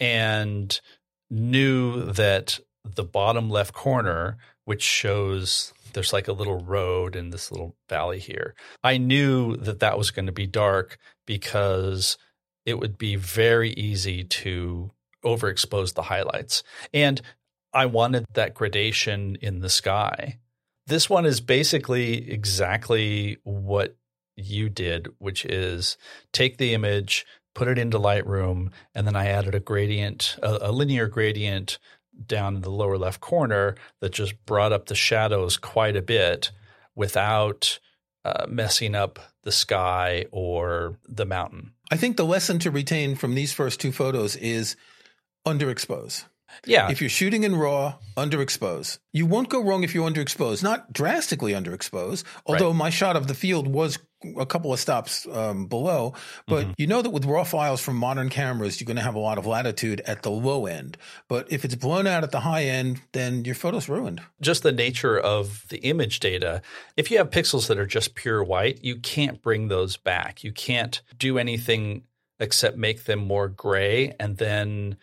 and 0.00 0.80
knew 1.30 2.12
that 2.12 2.60
the 2.84 3.04
bottom 3.04 3.50
left 3.50 3.74
corner, 3.74 4.36
which 4.64 4.82
shows 4.82 5.72
there's 5.92 6.12
like 6.12 6.28
a 6.28 6.32
little 6.32 6.60
road 6.60 7.16
in 7.16 7.30
this 7.30 7.50
little 7.50 7.74
valley 7.88 8.18
here. 8.18 8.54
I 8.84 8.98
knew 8.98 9.56
that 9.56 9.80
that 9.80 9.98
was 9.98 10.10
going 10.10 10.26
to 10.26 10.32
be 10.32 10.46
dark 10.46 10.98
because 11.26 12.18
it 12.64 12.78
would 12.78 12.98
be 12.98 13.16
very 13.16 13.70
easy 13.70 14.24
to 14.24 14.90
overexpose 15.24 15.94
the 15.94 16.02
highlights. 16.02 16.62
And 16.92 17.20
I 17.72 17.86
wanted 17.86 18.26
that 18.34 18.54
gradation 18.54 19.36
in 19.40 19.60
the 19.60 19.68
sky. 19.68 20.38
This 20.86 21.10
one 21.10 21.26
is 21.26 21.40
basically 21.40 22.30
exactly 22.30 23.38
what 23.42 23.96
you 24.36 24.68
did, 24.68 25.08
which 25.18 25.44
is 25.44 25.96
take 26.32 26.58
the 26.58 26.74
image, 26.74 27.26
put 27.56 27.68
it 27.68 27.78
into 27.78 27.98
Lightroom, 27.98 28.70
and 28.94 29.06
then 29.06 29.16
I 29.16 29.28
added 29.28 29.54
a 29.54 29.60
gradient, 29.60 30.36
a, 30.42 30.68
a 30.68 30.72
linear 30.72 31.08
gradient 31.08 31.78
down 32.26 32.56
in 32.56 32.60
the 32.60 32.70
lower 32.70 32.98
left 32.98 33.20
corner 33.20 33.76
that 34.00 34.12
just 34.12 34.44
brought 34.44 34.72
up 34.72 34.86
the 34.86 34.94
shadows 34.94 35.56
quite 35.56 35.96
a 35.96 36.02
bit 36.02 36.52
without 36.94 37.80
uh, 38.26 38.44
messing 38.46 38.94
up 38.94 39.18
the 39.42 39.52
sky 39.52 40.26
or 40.32 40.98
the 41.08 41.24
mountain. 41.24 41.72
I 41.90 41.96
think 41.96 42.18
the 42.18 42.26
lesson 42.26 42.58
to 42.58 42.70
retain 42.70 43.16
from 43.16 43.34
these 43.34 43.54
first 43.54 43.80
two 43.80 43.90
photos 43.90 44.36
is 44.36 44.76
underexpose. 45.46 46.24
Yeah. 46.66 46.90
If 46.90 47.00
you're 47.00 47.10
shooting 47.10 47.42
in 47.42 47.56
RAW, 47.56 47.94
underexpose. 48.16 48.98
You 49.12 49.24
won't 49.24 49.48
go 49.48 49.62
wrong 49.62 49.82
if 49.82 49.94
you're 49.94 50.08
underexposed, 50.08 50.62
not 50.62 50.92
drastically 50.92 51.52
underexposed, 51.52 52.24
although 52.44 52.68
right. 52.68 52.76
my 52.76 52.90
shot 52.90 53.16
of 53.16 53.28
the 53.28 53.34
field 53.34 53.66
was 53.66 53.98
a 54.38 54.46
couple 54.46 54.72
of 54.72 54.80
stops 54.80 55.26
um, 55.30 55.66
below. 55.66 56.14
But 56.46 56.64
mm-hmm. 56.64 56.72
you 56.78 56.86
know 56.86 57.02
that 57.02 57.10
with 57.10 57.24
RAW 57.24 57.44
files 57.44 57.80
from 57.80 57.96
modern 57.96 58.28
cameras, 58.28 58.80
you're 58.80 58.86
going 58.86 58.96
to 58.96 59.02
have 59.02 59.14
a 59.14 59.20
lot 59.20 59.38
of 59.38 59.46
latitude 59.46 60.00
at 60.06 60.22
the 60.22 60.30
low 60.30 60.66
end. 60.66 60.96
But 61.28 61.50
if 61.52 61.64
it's 61.64 61.74
blown 61.74 62.06
out 62.06 62.24
at 62.24 62.32
the 62.32 62.40
high 62.40 62.64
end, 62.64 63.00
then 63.12 63.44
your 63.44 63.54
photo's 63.54 63.88
ruined. 63.88 64.22
Just 64.40 64.62
the 64.62 64.72
nature 64.72 65.18
of 65.18 65.64
the 65.68 65.78
image 65.78 66.20
data. 66.20 66.62
If 66.96 67.10
you 67.10 67.18
have 67.18 67.30
pixels 67.30 67.68
that 67.68 67.78
are 67.78 67.86
just 67.86 68.14
pure 68.14 68.42
white, 68.42 68.82
you 68.82 68.96
can't 68.96 69.42
bring 69.42 69.68
those 69.68 69.96
back. 69.96 70.42
You 70.42 70.52
can't 70.52 71.00
do 71.18 71.38
anything 71.38 72.04
except 72.38 72.76
make 72.76 73.04
them 73.04 73.20
more 73.20 73.48
gray 73.48 74.14
and 74.20 74.36
then 74.36 74.96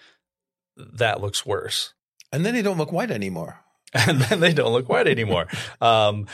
that 0.77 1.21
looks 1.21 1.45
worse. 1.45 1.93
And 2.31 2.45
then 2.45 2.53
they 2.53 2.61
don't 2.61 2.77
look 2.77 2.91
white 2.91 3.11
anymore. 3.11 3.59
and 3.93 4.19
then 4.21 4.39
they 4.39 4.53
don't 4.53 4.73
look 4.73 4.89
white 4.89 5.07
anymore. 5.07 5.47
um, 5.81 6.27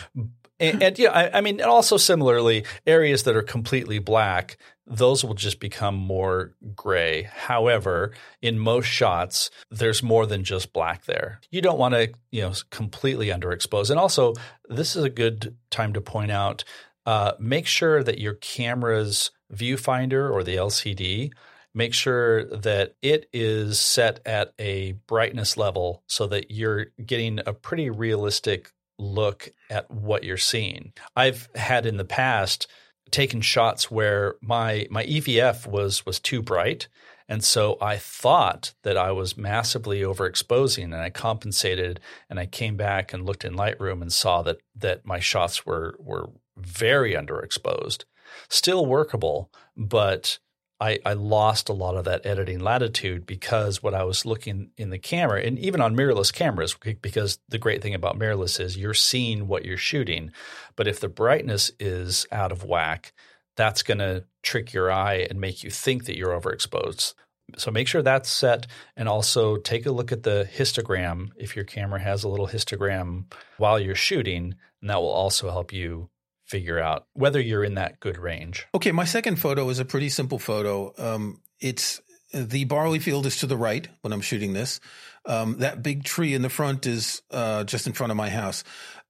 and, 0.60 0.84
and 0.84 1.00
yeah, 1.00 1.12
I, 1.12 1.38
I, 1.38 1.42
mean, 1.42 1.60
and 1.60 1.70
also 1.70 1.98
similarly, 1.98 2.66
areas 2.86 3.24
that 3.24 3.36
are 3.36 3.42
completely 3.42 4.00
black, 4.00 4.58
those 4.86 5.24
will 5.24 5.36
just 5.36 5.60
become 5.60 5.96
more 5.96 6.54
gray. 6.76 7.24
However, 7.24 8.12
in 8.42 8.60
most 8.60 8.88
shots, 8.88 9.52
there's 9.70 10.04
more 10.04 10.26
than 10.26 10.44
just 10.44 10.74
black 10.74 11.06
there. 11.06 11.40
You 11.52 11.62
don't 11.62 11.78
want 11.78 11.94
to, 11.94 12.12
you 12.32 12.42
know, 12.42 12.54
completely 12.72 13.28
underexpose. 13.28 13.90
And 13.90 14.00
also, 14.00 14.34
this 14.68 14.96
is 14.96 15.04
a 15.04 15.10
good 15.10 15.56
time 15.70 15.94
to 15.94 16.02
point 16.02 16.32
out: 16.32 16.64
uh, 17.06 17.34
make 17.40 17.68
sure 17.68 18.04
that 18.04 18.20
your 18.20 18.34
camera's 18.36 19.32
viewfinder 19.54 20.32
or 20.32 20.44
the 20.44 20.56
LCD 20.56 21.32
make 21.74 21.94
sure 21.94 22.46
that 22.46 22.96
it 23.02 23.30
is 23.32 23.80
set 23.80 24.20
at 24.26 24.54
a 24.60 24.94
brightness 25.08 25.56
level 25.56 26.04
so 26.08 26.28
that 26.28 26.52
you're 26.52 26.88
getting 27.06 27.40
a 27.46 27.54
pretty 27.54 27.90
realistic 27.90 28.72
look 29.00 29.50
at 29.70 29.90
what 29.90 30.24
you're 30.24 30.38
seeing. 30.38 30.94
I've 31.16 31.50
had 31.56 31.86
in 31.86 31.98
the 31.98 32.06
past 32.06 32.68
taken 33.12 33.42
shots 33.42 33.90
where 33.90 34.36
my 34.42 34.88
my 34.92 35.04
EVF 35.06 35.66
was 35.66 36.06
was 36.06 36.20
too 36.20 36.42
bright 36.44 36.88
and 37.30 37.44
so 37.44 37.78
I 37.80 37.98
thought 37.98 38.74
that 38.82 38.98
I 38.98 39.12
was 39.12 39.38
massively 39.38 40.02
overexposing 40.02 40.86
and 40.86 40.96
I 40.96 41.12
compensated 41.12 42.00
and 42.28 42.40
I 42.40 42.48
came 42.48 42.76
back 42.76 43.14
and 43.14 43.24
looked 43.24 43.46
in 43.46 43.54
Lightroom 43.54 44.02
and 44.02 44.12
saw 44.12 44.42
that 44.42 44.58
that 44.76 45.06
my 45.06 45.20
shots 45.20 45.64
were 45.64 45.96
were 46.00 46.32
very 46.58 47.14
underexposed. 47.14 48.04
Still 48.50 48.86
workable, 48.86 49.52
but 49.78 50.40
I, 50.80 51.00
I 51.06 51.14
lost 51.14 51.68
a 51.68 51.74
lot 51.74 51.98
of 51.98 52.06
that 52.06 52.26
editing 52.26 52.60
latitude 52.60 53.26
because 53.26 53.84
what 53.84 53.94
I 53.94 54.04
was 54.04 54.26
looking 54.26 54.72
in 54.78 54.92
the 54.92 54.98
camera, 54.98 55.42
and 55.42 55.60
even 55.60 55.82
on 55.82 55.96
mirrorless 55.96 56.34
cameras, 56.34 56.76
because 57.02 57.40
the 57.50 57.58
great 57.58 57.82
thing 57.82 57.94
about 57.94 58.18
mirrorless 58.18 58.60
is 58.62 58.78
you're 58.78 58.94
seeing 58.94 59.48
what 59.48 59.66
you're 59.66 59.78
shooting. 59.78 60.32
But 60.78 60.88
if 60.88 61.02
the 61.02 61.10
brightness 61.10 61.70
is 61.80 62.26
out 62.32 62.54
of 62.54 62.64
whack, 62.64 63.12
that's 63.58 63.84
going 63.84 63.98
to 63.98 64.24
trick 64.42 64.72
your 64.72 64.90
eye 64.90 65.28
and 65.30 65.42
make 65.42 65.64
you 65.64 65.70
think 65.70 66.06
that 66.06 66.18
you're 66.18 66.40
overexposed. 66.40 67.14
So 67.58 67.72
make 67.72 67.88
sure 67.88 68.02
that's 68.02 68.30
set 68.30 68.68
and 68.96 69.10
also 69.10 69.58
take 69.58 69.86
a 69.86 69.92
look 69.92 70.12
at 70.12 70.24
the 70.24 70.48
histogram 70.56 71.30
if 71.36 71.56
your 71.56 71.66
camera 71.66 72.00
has 72.00 72.24
a 72.24 72.30
little 72.30 72.48
histogram 72.48 73.26
while 73.58 73.80
you're 73.80 73.96
shooting, 73.96 74.56
and 74.82 74.90
that 74.90 75.02
will 75.02 75.10
also 75.10 75.50
help 75.50 75.74
you 75.74 76.10
figure 76.50 76.80
out 76.80 77.06
whether 77.14 77.40
you're 77.40 77.64
in 77.64 77.76
that 77.76 78.00
good 78.00 78.18
range. 78.18 78.68
Okay, 78.74 78.92
my 78.92 79.06
second 79.06 79.38
photo 79.38 79.70
is 79.70 79.80
a 79.80 79.86
pretty 79.86 80.10
simple 80.10 80.40
photo. 80.40 80.94
Um, 80.98 81.42
it's 81.60 82.02
the 82.34 82.66
barley 82.66 83.00
field 83.00 83.26
is 83.26 83.38
to 83.38 83.48
the 83.48 83.58
right 83.58 83.88
when 84.02 84.14
I'm 84.14 84.22
shooting 84.22 84.54
this. 84.54 84.80
Um, 85.26 85.60
that 85.60 85.84
big 85.84 86.04
tree 86.04 86.34
in 86.34 86.42
the 86.42 86.50
front 86.50 86.86
is 86.88 87.22
uh, 87.32 87.64
just 87.64 87.88
in 87.88 87.94
front 87.94 88.12
of 88.12 88.18
my 88.18 88.30
house. 88.30 88.64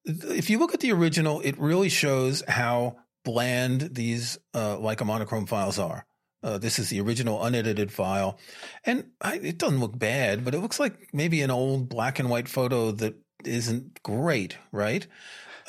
If 0.05 0.50
you 0.50 0.60
look 0.60 0.74
at 0.74 0.79
the 0.79 0.91
original, 0.91 1.41
it 1.41 1.58
really 1.58 1.89
shows 1.89 2.43
how 2.48 2.98
bland 3.24 3.89
these 3.93 4.38
uh, 4.53 4.77
Leica 4.77 5.05
monochrome 5.05 5.46
files 5.46 5.79
are. 5.79 6.05
Uh, 6.41 6.58
this 6.58 6.79
is 6.79 6.89
the 6.89 7.01
original 7.01 7.43
unedited 7.43 7.91
file, 7.91 8.39
and 8.86 9.03
I, 9.19 9.36
it 9.36 9.58
doesn't 9.58 9.81
look 9.81 10.00
bad, 10.00 10.46
but 10.46 10.55
it 10.55 10.60
looks 10.60 10.79
like 10.79 11.10
maybe 11.13 11.41
an 11.41 11.51
old 11.51 11.89
black 11.89 12.17
and 12.17 12.29
white 12.29 12.48
photo 12.48 12.91
that 12.91 13.15
isn't 13.43 14.01
great, 14.03 14.58
right? 14.72 15.05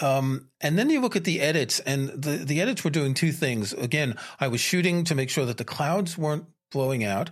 Um, 0.01 0.49
and 0.61 0.79
then 0.79 0.91
you 0.91 1.01
look 1.01 1.17
at 1.17 1.25
the 1.25 1.41
edits, 1.41 1.81
and 1.81 2.09
the, 2.09 2.39
the 2.45 2.61
edits 2.61 2.85
were 2.85 2.91
doing 2.91 3.15
two 3.15 3.33
things. 3.33 3.73
Again, 3.73 4.17
I 4.39 4.49
was 4.49 4.61
shooting 4.61 5.05
to 5.05 5.15
make 5.15 5.31
sure 5.31 5.45
that 5.45 5.59
the 5.59 5.65
clouds 5.65 6.17
weren't 6.17 6.47
blowing 6.71 7.05
out. 7.05 7.31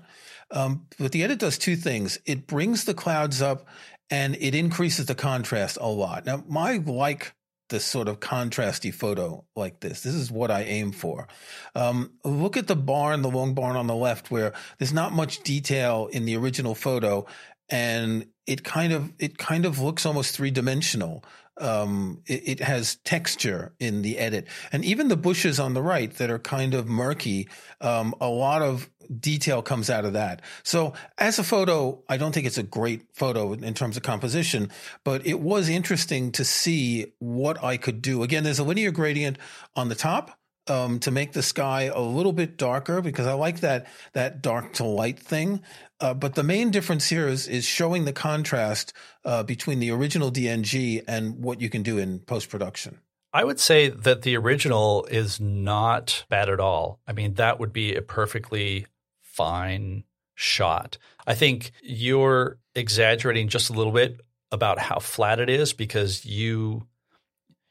Um, 0.51 0.87
but 0.99 1.13
the 1.13 1.23
edit 1.23 1.39
does 1.39 1.59
two 1.59 1.77
things. 1.77 2.19
It 2.25 2.47
brings 2.47 2.85
the 2.85 2.95
clouds 2.95 3.43
up 3.43 3.67
and 4.11 4.37
it 4.41 4.55
increases 4.55 5.07
the 5.07 5.15
contrast 5.15 5.79
a 5.81 5.89
lot. 5.89 6.25
Now, 6.25 6.43
I 6.57 6.79
like 6.79 7.35
this 7.69 7.85
sort 7.85 8.09
of 8.09 8.21
contrasty 8.21 8.93
photo 8.93 9.45
like 9.55 9.81
this. 9.81 10.03
This 10.03 10.15
is 10.15 10.31
what 10.31 10.51
I 10.51 10.63
aim 10.63 10.93
for. 10.93 11.29
Um, 11.75 12.13
look 12.25 12.57
at 12.57 12.67
the 12.67 12.77
barn, 12.77 13.21
the 13.21 13.31
long 13.31 13.55
barn 13.55 13.77
on 13.77 13.87
the 13.87 13.95
left, 13.95 14.31
where 14.31 14.55
there's 14.79 14.93
not 14.93 15.13
much 15.13 15.43
detail 15.43 16.09
in 16.11 16.25
the 16.25 16.37
original 16.37 16.75
photo, 16.75 17.27
and 17.69 18.27
it 18.47 18.65
kind 18.65 18.95
of 18.95 19.13
it 19.19 19.37
kind 19.37 19.67
of 19.67 19.79
looks 19.79 20.07
almost 20.07 20.35
three 20.35 20.51
dimensional 20.51 21.23
um, 21.61 22.23
it, 22.27 22.49
it, 22.49 22.61
has 22.61 22.97
texture 22.97 23.73
in 23.79 24.03
the 24.03 24.19
edit, 24.19 24.47
and 24.73 24.85
even 24.85 25.09
the 25.09 25.17
bushes 25.17 25.59
on 25.59 25.75
the 25.75 25.83
right 25.83 26.13
that 26.15 26.31
are 26.31 26.39
kind 26.39 26.75
of 26.75 26.87
murky. 26.87 27.49
Um, 27.81 28.15
a 28.21 28.29
lot 28.29 28.63
of 28.63 28.91
detail 29.21 29.63
comes 29.63 29.89
out 29.89 30.05
of 30.05 30.13
that. 30.13 30.43
So 30.63 30.93
as 31.17 31.39
a 31.39 31.45
photo, 31.45 32.03
I 32.09 32.17
don't 32.17 32.33
think 32.33 32.47
it's 32.47 32.59
a 32.59 32.63
great 32.63 33.07
photo 33.15 33.53
in 33.53 33.75
terms 33.75 33.97
of 33.97 34.03
composition, 34.03 34.71
but 35.05 35.27
it 35.27 35.41
was 35.41 35.69
interesting 35.69 36.33
to 36.33 36.45
see 36.45 37.13
what 37.19 37.63
I 37.63 37.77
could 37.77 38.03
do. 38.03 38.23
Again, 38.23 38.45
there's 38.45 38.59
a 38.59 38.65
linear 38.65 38.91
gradient 38.91 39.39
on 39.75 39.89
the 39.89 39.95
top. 39.95 40.38
Um, 40.69 40.99
to 41.01 41.11
make 41.11 41.33
the 41.33 41.43
sky 41.43 41.85
a 41.85 42.01
little 42.01 42.33
bit 42.33 42.59
darker 42.59 43.01
because 43.01 43.27
I 43.27 43.33
like 43.33 43.61
that 43.61 43.87
that 44.13 44.43
dark 44.43 44.75
to 44.75 44.85
light 44.85 45.19
thing. 45.19 45.63
Uh, 46.01 46.15
but 46.15 46.35
the 46.35 46.43
main 46.43 46.71
difference 46.71 47.09
here 47.09 47.27
is 47.27 47.49
is 47.49 47.65
showing 47.65 48.05
the 48.05 48.13
contrast 48.13 48.93
uh, 49.25 49.43
between 49.43 49.81
the 49.81 49.91
original 49.91 50.31
DNG 50.31 51.03
and 51.09 51.43
what 51.43 51.61
you 51.61 51.71
can 51.71 51.83
do 51.83 51.99
in 51.99 52.21
post 52.21 52.51
production. 52.51 53.01
I 53.33 53.45
would 53.45 53.61
say 53.61 53.89
that 53.89 54.23
the 54.23 54.37
original 54.37 55.07
is 55.11 55.39
not 55.39 56.25
bad 56.29 56.49
at 56.49 56.61
all. 56.61 57.01
I 57.07 57.13
mean, 57.13 57.35
that 57.35 57.61
would 57.61 57.73
be 57.73 57.95
a 57.95 58.03
perfectly 58.03 58.87
fine 59.23 60.05
shot. 60.35 60.99
I 61.27 61.35
think 61.35 61.73
you're 61.83 62.59
exaggerating 62.75 63.49
just 63.49 63.71
a 63.71 63.75
little 63.75 63.93
bit 63.93 64.21
about 64.51 64.79
how 64.79 64.99
flat 64.99 65.41
it 65.41 65.51
is 65.51 65.73
because 65.73 66.25
you 66.25 66.87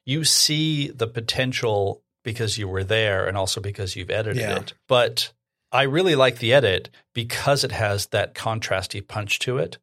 you 0.05 0.23
see 0.23 0.89
the 0.89 1.07
potential 1.07 2.03
because 2.27 2.57
you 2.57 2.67
were 2.67 2.84
there 2.84 3.25
and 3.25 3.38
also 3.38 3.62
because 3.62 3.96
you've 3.96 4.12
edited 4.12 4.41
Yeah. 4.41 4.57
it. 4.57 4.74
But 4.89 5.31
I 5.72 5.84
really 5.84 6.13
like 6.13 6.39
the 6.39 6.53
edit 6.53 6.89
because 7.13 7.63
it 7.63 7.72
has 7.72 8.07
that 8.07 8.36
contrasty 8.36 9.05
punch 9.07 9.39
to 9.39 9.57
it. 9.60 9.77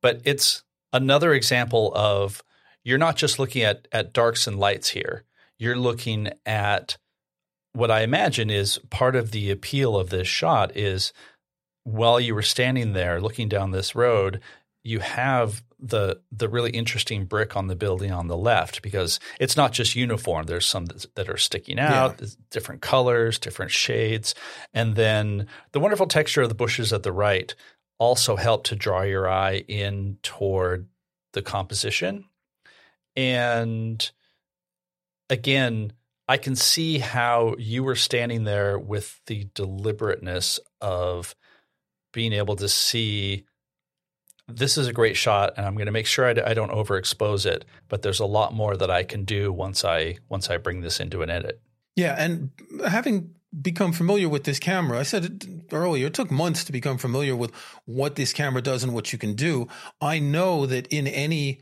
But 0.00 0.22
it's 0.24 0.62
another 0.94 1.34
example 1.34 1.92
of 1.94 2.42
you're 2.84 2.96
not 2.96 3.16
just 3.16 3.38
looking 3.38 3.62
at 3.62 3.86
at 3.92 4.14
darks 4.14 4.46
and 4.46 4.58
lights 4.58 4.88
here. 4.88 5.24
You're 5.58 5.76
looking 5.76 6.30
at 6.46 6.96
what 7.74 7.90
I 7.90 8.00
imagine 8.00 8.48
is 8.48 8.78
part 8.88 9.14
of 9.14 9.30
the 9.32 9.50
appeal 9.50 9.94
of 9.94 10.08
this 10.08 10.26
shot 10.26 10.74
is 10.74 11.12
while 11.82 12.18
you 12.18 12.34
were 12.34 12.40
standing 12.42 12.94
there 12.94 13.20
looking 13.20 13.50
down 13.50 13.72
this 13.72 13.94
road, 13.94 14.40
you 14.82 15.00
have 15.00 15.62
the 15.86 16.20
the 16.32 16.48
really 16.48 16.70
interesting 16.70 17.26
brick 17.26 17.56
on 17.56 17.66
the 17.66 17.76
building 17.76 18.10
on 18.10 18.26
the 18.26 18.36
left 18.36 18.80
because 18.82 19.20
it's 19.38 19.56
not 19.56 19.72
just 19.72 19.94
uniform. 19.94 20.46
There's 20.46 20.66
some 20.66 20.86
that, 20.86 21.28
are 21.28 21.36
sticking 21.36 21.78
out, 21.78 22.18
there's 22.18 22.36
different 22.50 22.80
colors, 22.80 23.38
different 23.38 23.70
shades, 23.70 24.34
and 24.72 24.96
then 24.96 25.46
the 25.72 25.80
wonderful 25.80 26.06
texture 26.06 26.42
of 26.42 26.48
the 26.48 26.54
bushes 26.54 26.92
at 26.92 27.02
the 27.02 27.12
right 27.12 27.54
also 27.98 28.36
help 28.36 28.64
to 28.64 28.76
draw 28.76 29.02
your 29.02 29.28
eye 29.28 29.64
in 29.68 30.18
toward 30.22 30.88
the 31.32 31.42
composition. 31.42 32.24
And 33.14 34.10
again, 35.28 35.92
I 36.28 36.38
can 36.38 36.56
see 36.56 36.98
how 36.98 37.54
you 37.58 37.84
were 37.84 37.94
standing 37.94 38.44
there 38.44 38.78
with 38.78 39.20
the 39.26 39.48
deliberateness 39.54 40.58
of 40.80 41.34
being 42.12 42.32
able 42.32 42.56
to 42.56 42.68
see 42.68 43.44
this 44.48 44.76
is 44.76 44.86
a 44.86 44.92
great 44.92 45.16
shot 45.16 45.54
and 45.56 45.66
I'm 45.66 45.74
going 45.74 45.86
to 45.86 45.92
make 45.92 46.06
sure 46.06 46.26
I, 46.26 46.54
don't 46.54 46.70
overexpose 46.70 47.46
it, 47.46 47.64
but 47.88 48.02
there's 48.02 48.20
a 48.20 48.26
lot 48.26 48.52
more 48.52 48.76
that 48.76 48.90
I 48.90 49.02
can 49.02 49.24
do 49.24 49.52
once 49.52 49.84
I 49.84 50.18
once 50.28 50.50
I 50.50 50.58
bring 50.58 50.80
this 50.80 51.00
into 51.00 51.22
an 51.22 51.30
edit. 51.30 51.60
Yeah, 51.96 52.14
and 52.18 52.50
having 52.86 53.34
become 53.62 53.92
familiar 53.92 54.28
with 54.28 54.44
this 54.44 54.58
camera, 54.58 54.98
I 54.98 55.04
said 55.04 55.24
it 55.24 55.46
earlier, 55.72 56.06
it 56.06 56.14
took 56.14 56.30
months 56.30 56.64
to 56.64 56.72
become 56.72 56.98
familiar 56.98 57.36
with 57.36 57.52
what 57.84 58.16
this 58.16 58.32
camera 58.32 58.60
does 58.60 58.82
and 58.82 58.92
what 58.92 59.12
you 59.12 59.18
can 59.18 59.34
do. 59.34 59.68
I 60.00 60.18
know 60.18 60.66
that 60.66 60.88
in 60.88 61.06
any 61.06 61.60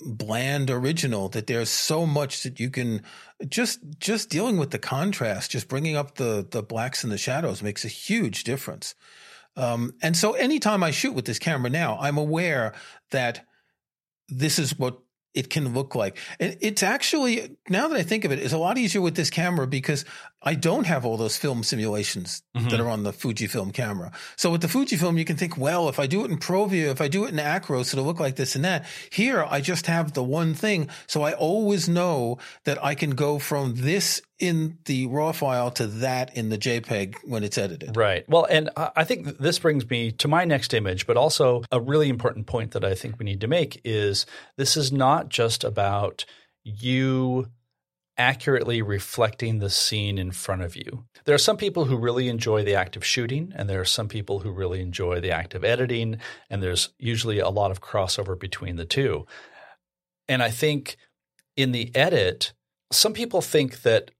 bland 0.00 0.70
original 0.70 1.28
that 1.30 1.46
there's 1.46 1.70
so 1.70 2.04
much 2.04 2.42
that 2.42 2.60
you 2.60 2.70
can 2.70 3.02
just 3.48 3.80
just 3.98 4.28
dealing 4.28 4.58
with 4.58 4.70
the 4.70 4.78
contrast 4.78 5.50
just 5.50 5.68
bringing 5.68 5.96
up 5.96 6.16
the 6.16 6.46
the 6.50 6.62
blacks 6.62 7.02
and 7.02 7.10
the 7.10 7.16
shadows 7.16 7.62
makes 7.62 7.82
a 7.82 7.88
huge 7.88 8.44
difference 8.44 8.94
um, 9.56 9.92
and 10.02 10.16
so 10.16 10.32
anytime 10.32 10.82
i 10.82 10.90
shoot 10.90 11.14
with 11.14 11.24
this 11.24 11.38
camera 11.38 11.70
now 11.70 11.98
i'm 12.00 12.18
aware 12.18 12.74
that 13.10 13.44
this 14.28 14.58
is 14.58 14.78
what 14.78 14.98
it 15.36 15.50
can 15.50 15.74
look 15.74 15.94
like. 15.94 16.18
And 16.40 16.56
it's 16.62 16.82
actually, 16.82 17.56
now 17.68 17.88
that 17.88 17.96
I 17.96 18.02
think 18.02 18.24
of 18.24 18.32
it, 18.32 18.38
it's 18.38 18.54
a 18.54 18.58
lot 18.58 18.78
easier 18.78 19.02
with 19.02 19.16
this 19.16 19.28
camera 19.28 19.66
because 19.66 20.06
I 20.46 20.54
don't 20.54 20.86
have 20.86 21.04
all 21.04 21.16
those 21.16 21.36
film 21.36 21.64
simulations 21.64 22.42
Mhm. 22.56 22.70
that 22.70 22.80
are 22.80 22.88
on 22.88 23.02
the 23.02 23.12
Fujifilm 23.12 23.74
camera. 23.74 24.12
So 24.36 24.50
with 24.52 24.62
the 24.62 24.68
Fujifilm, 24.68 25.18
you 25.18 25.24
can 25.24 25.36
think, 25.36 25.58
well, 25.58 25.88
if 25.88 25.98
I 25.98 26.06
do 26.06 26.24
it 26.24 26.30
in 26.30 26.38
Provia, 26.38 26.90
if 26.92 27.00
I 27.00 27.08
do 27.08 27.24
it 27.24 27.30
in 27.30 27.36
Acros, 27.38 27.92
it'll 27.92 28.04
look 28.04 28.20
like 28.20 28.36
this 28.36 28.54
and 28.54 28.64
that. 28.64 28.86
Here, 29.10 29.44
I 29.50 29.60
just 29.60 29.86
have 29.86 30.12
the 30.12 30.22
one 30.22 30.54
thing. 30.54 30.88
So 31.08 31.22
I 31.22 31.32
always 31.32 31.88
know 31.88 32.38
that 32.64 32.82
I 32.82 32.94
can 32.94 33.10
go 33.10 33.40
from 33.40 33.74
this 33.74 34.22
in 34.38 34.78
the 34.84 35.06
raw 35.06 35.32
file 35.32 35.70
to 35.72 35.86
that 35.86 36.36
in 36.36 36.50
the 36.50 36.58
JPEG 36.58 37.16
when 37.24 37.42
it's 37.42 37.58
edited. 37.58 37.96
Right. 37.96 38.24
Well, 38.28 38.46
and 38.48 38.70
I 38.76 39.02
think 39.02 39.38
this 39.38 39.58
brings 39.58 39.88
me 39.90 40.12
to 40.12 40.28
my 40.28 40.44
next 40.44 40.72
image, 40.74 41.06
but 41.06 41.16
also 41.16 41.64
a 41.72 41.80
really 41.80 42.08
important 42.08 42.46
point 42.46 42.70
that 42.70 42.84
I 42.84 42.94
think 42.94 43.18
we 43.18 43.24
need 43.24 43.40
to 43.40 43.48
make 43.48 43.80
is 43.84 44.26
this 44.56 44.76
is 44.76 44.92
not 44.92 45.28
just 45.28 45.64
about 45.64 46.24
you 46.62 47.48
accurately 48.18 48.82
reflecting 48.82 49.58
the 49.58 49.70
scene 49.70 50.18
in 50.18 50.30
front 50.30 50.62
of 50.62 50.76
you. 50.76 51.04
There 51.24 51.34
are 51.34 51.38
some 51.38 51.56
people 51.56 51.84
who 51.84 51.96
really 51.96 52.28
enjoy 52.28 52.64
the 52.64 52.74
act 52.74 52.96
of 52.96 53.04
shooting, 53.04 53.52
and 53.54 53.68
there 53.68 53.80
are 53.80 53.84
some 53.84 54.08
people 54.08 54.40
who 54.40 54.50
really 54.50 54.80
enjoy 54.80 55.20
the 55.20 55.30
act 55.30 55.54
of 55.54 55.64
editing, 55.64 56.18
and 56.48 56.62
there's 56.62 56.90
usually 56.98 57.38
a 57.38 57.50
lot 57.50 57.70
of 57.70 57.80
crossover 57.80 58.38
between 58.38 58.76
the 58.76 58.86
two. 58.86 59.26
And 60.28 60.42
I 60.42 60.50
think 60.50 60.96
in 61.56 61.72
the 61.72 61.94
edit, 61.94 62.52
some 62.90 63.12
people 63.12 63.42
think 63.42 63.82
that 63.82 64.10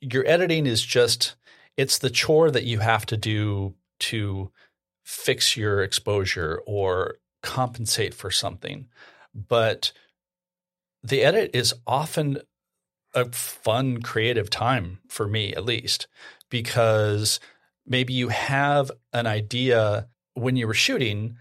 your 0.00 0.26
editing 0.26 0.66
is 0.66 0.82
just 0.82 1.36
it's 1.76 1.98
the 1.98 2.10
chore 2.10 2.50
that 2.50 2.64
you 2.64 2.80
have 2.80 3.06
to 3.06 3.16
do 3.16 3.74
to 4.00 4.50
fix 5.04 5.56
your 5.56 5.82
exposure 5.82 6.60
or 6.66 7.16
compensate 7.42 8.14
for 8.14 8.30
something. 8.30 8.86
But 9.34 9.92
the 11.02 11.22
edit 11.22 11.50
is 11.54 11.74
often 11.86 12.38
a 13.14 13.30
fun, 13.32 14.02
creative 14.02 14.50
time 14.50 14.98
for 15.08 15.26
me, 15.26 15.54
at 15.54 15.64
least, 15.64 16.06
because 16.48 17.40
maybe 17.86 18.12
you 18.12 18.28
have 18.28 18.90
an 19.12 19.26
idea 19.26 20.08
when 20.34 20.56
you 20.56 20.66
were 20.66 20.74
shooting 20.74 21.36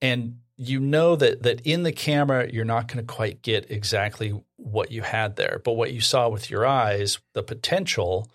and 0.00 0.38
you 0.56 0.78
know 0.78 1.16
that 1.16 1.42
that 1.42 1.60
in 1.62 1.82
the 1.82 1.92
camera 1.92 2.48
you're 2.52 2.64
not 2.64 2.86
going 2.88 3.04
to 3.04 3.12
quite 3.12 3.42
get 3.42 3.70
exactly 3.70 4.38
what 4.56 4.90
you 4.90 5.02
had 5.02 5.36
there. 5.36 5.60
But 5.64 5.72
what 5.72 5.92
you 5.92 6.00
saw 6.00 6.28
with 6.28 6.50
your 6.50 6.66
eyes 6.66 7.18
the 7.34 7.42
potential 7.42 8.30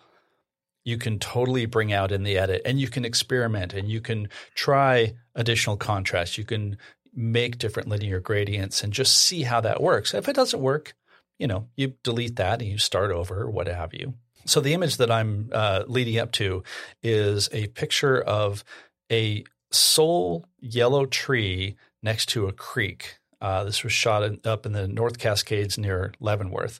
you 0.84 0.98
can 0.98 1.20
totally 1.20 1.66
bring 1.66 1.92
out 1.92 2.14
in 2.14 2.24
the 2.24 2.38
edit 2.38 2.62
and 2.64 2.80
you 2.80 2.88
can 2.88 3.04
experiment 3.04 3.74
and 3.74 3.90
you 3.90 4.00
can 4.00 4.30
try 4.56 5.14
additional 5.36 5.76
contrast 5.76 6.38
you 6.38 6.46
can 6.46 6.78
make 7.18 7.58
different 7.58 7.90
linear 7.90 8.20
gradients 8.20 8.84
and 8.84 8.94
just 8.94 9.18
see 9.18 9.42
how 9.42 9.60
that 9.60 9.82
works. 9.82 10.14
If 10.14 10.30
it 10.30 10.36
doesn't 10.36 10.62
work 10.62 10.94
you 11.40 11.48
know 11.48 11.68
you 11.76 11.94
delete 12.04 12.36
that 12.38 12.62
and 12.62 12.70
you 12.70 12.78
start 12.78 13.12
over 13.12 13.50
what 13.50 13.68
have 13.68 13.94
you 13.94 14.14
so 14.46 14.60
the 14.60 14.74
image 14.74 14.98
that 14.98 15.12
i'm 15.12 15.50
uh, 15.54 15.84
leading 15.88 16.18
up 16.20 16.32
to 16.32 16.64
is 17.04 17.50
a 17.52 17.68
picture 17.68 18.22
of 18.22 18.64
a 19.12 19.44
sole 19.72 20.46
yellow 20.60 21.06
tree 21.06 21.76
next 22.02 22.28
to 22.28 22.48
a 22.48 22.54
creek. 22.54 23.18
Uh, 23.40 23.64
this 23.64 23.84
was 23.84 23.94
shot 23.94 24.24
in, 24.24 24.40
up 24.46 24.66
in 24.66 24.72
the 24.72 24.88
North 24.88 25.20
Cascades 25.20 25.78
near 25.78 26.14
Leavenworth. 26.20 26.80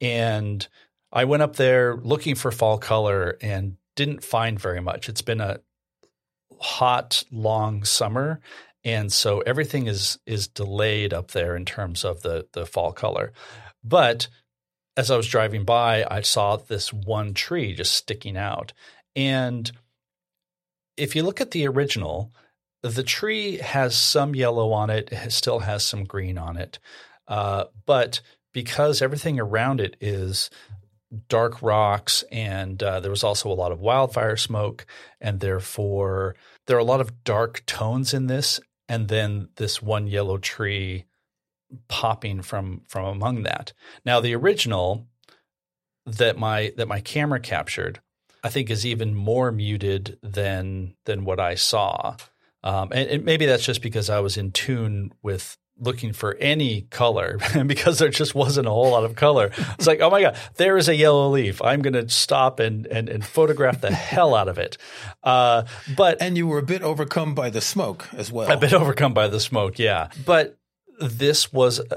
And 0.00 0.66
I 1.12 1.24
went 1.24 1.42
up 1.42 1.56
there 1.56 1.96
looking 1.96 2.34
for 2.34 2.50
fall 2.50 2.78
color 2.78 3.36
and 3.42 3.76
didn't 3.96 4.24
find 4.24 4.58
very 4.58 4.80
much. 4.80 5.08
It's 5.08 5.22
been 5.22 5.40
a 5.40 5.60
hot, 6.60 7.24
long 7.30 7.84
summer. 7.84 8.40
And 8.84 9.12
so 9.12 9.40
everything 9.40 9.86
is 9.86 10.18
is 10.24 10.48
delayed 10.48 11.12
up 11.12 11.32
there 11.32 11.56
in 11.56 11.64
terms 11.64 12.04
of 12.04 12.22
the 12.22 12.46
the 12.52 12.64
fall 12.64 12.92
color. 12.92 13.32
But 13.82 14.28
as 14.96 15.10
I 15.10 15.16
was 15.16 15.28
driving 15.28 15.64
by, 15.64 16.04
I 16.10 16.22
saw 16.22 16.56
this 16.56 16.92
one 16.92 17.34
tree 17.34 17.74
just 17.74 17.94
sticking 17.94 18.36
out. 18.36 18.72
And 19.14 19.70
if 20.96 21.14
you 21.14 21.22
look 21.22 21.40
at 21.40 21.52
the 21.52 21.66
original, 21.68 22.32
the 22.82 23.04
tree 23.04 23.58
has 23.58 23.96
some 23.96 24.34
yellow 24.34 24.72
on 24.72 24.90
it, 24.90 25.08
it 25.12 25.32
still 25.32 25.60
has 25.60 25.84
some 25.84 26.04
green 26.04 26.36
on 26.36 26.56
it. 26.56 26.78
Uh, 27.28 27.64
but 27.86 28.20
because 28.52 29.00
everything 29.02 29.38
around 29.38 29.80
it 29.80 29.96
is 30.00 30.50
dark 31.28 31.62
rocks 31.62 32.24
and 32.30 32.82
uh, 32.82 33.00
there 33.00 33.10
was 33.10 33.24
also 33.24 33.50
a 33.50 33.54
lot 33.54 33.72
of 33.72 33.80
wildfire 33.80 34.36
smoke, 34.36 34.84
and 35.20 35.40
therefore 35.40 36.34
there 36.66 36.76
are 36.76 36.80
a 36.80 36.84
lot 36.84 37.00
of 37.00 37.24
dark 37.24 37.64
tones 37.66 38.12
in 38.12 38.26
this, 38.26 38.60
and 38.88 39.08
then 39.08 39.48
this 39.56 39.80
one 39.80 40.06
yellow 40.06 40.38
tree 40.38 41.04
popping 41.88 42.42
from 42.42 42.82
from 42.88 43.04
among 43.04 43.42
that. 43.44 43.72
Now 44.04 44.20
the 44.20 44.34
original 44.34 45.06
that 46.06 46.38
my 46.38 46.72
that 46.76 46.88
my 46.88 47.00
camera 47.00 47.40
captured 47.40 48.00
I 48.42 48.48
think 48.50 48.70
is 48.70 48.86
even 48.86 49.14
more 49.14 49.50
muted 49.52 50.18
than 50.22 50.94
than 51.04 51.24
what 51.24 51.40
I 51.40 51.54
saw. 51.54 52.16
Um, 52.62 52.90
and, 52.92 53.08
and 53.08 53.24
maybe 53.24 53.46
that's 53.46 53.64
just 53.64 53.82
because 53.82 54.10
I 54.10 54.20
was 54.20 54.36
in 54.36 54.52
tune 54.52 55.12
with 55.22 55.56
looking 55.80 56.12
for 56.12 56.34
any 56.36 56.82
color 56.82 57.38
and 57.54 57.68
because 57.68 57.98
there 57.98 58.08
just 58.08 58.34
wasn't 58.34 58.66
a 58.66 58.70
whole 58.70 58.90
lot 58.90 59.04
of 59.04 59.14
color. 59.14 59.50
It's 59.74 59.86
like, 59.86 60.00
oh 60.00 60.10
my 60.10 60.22
God, 60.22 60.36
there 60.56 60.76
is 60.76 60.88
a 60.88 60.94
yellow 60.94 61.28
leaf. 61.30 61.62
I'm 61.62 61.82
going 61.82 61.94
to 61.94 62.08
stop 62.08 62.58
and, 62.58 62.86
and, 62.86 63.08
and 63.08 63.24
photograph 63.24 63.80
the 63.80 63.92
hell 63.92 64.34
out 64.34 64.48
of 64.48 64.58
it. 64.58 64.76
Uh, 65.22 65.64
but 65.96 66.18
And 66.20 66.36
you 66.36 66.46
were 66.48 66.58
a 66.58 66.64
bit 66.64 66.82
overcome 66.82 67.34
by 67.34 67.50
the 67.50 67.60
smoke 67.60 68.08
as 68.12 68.32
well. 68.32 68.50
a 68.50 68.56
bit 68.56 68.72
overcome 68.72 69.14
by 69.14 69.28
the 69.28 69.40
smoke, 69.40 69.78
yeah. 69.78 70.08
But 70.26 70.57
this 71.00 71.52
was 71.52 71.80
uh, 71.80 71.96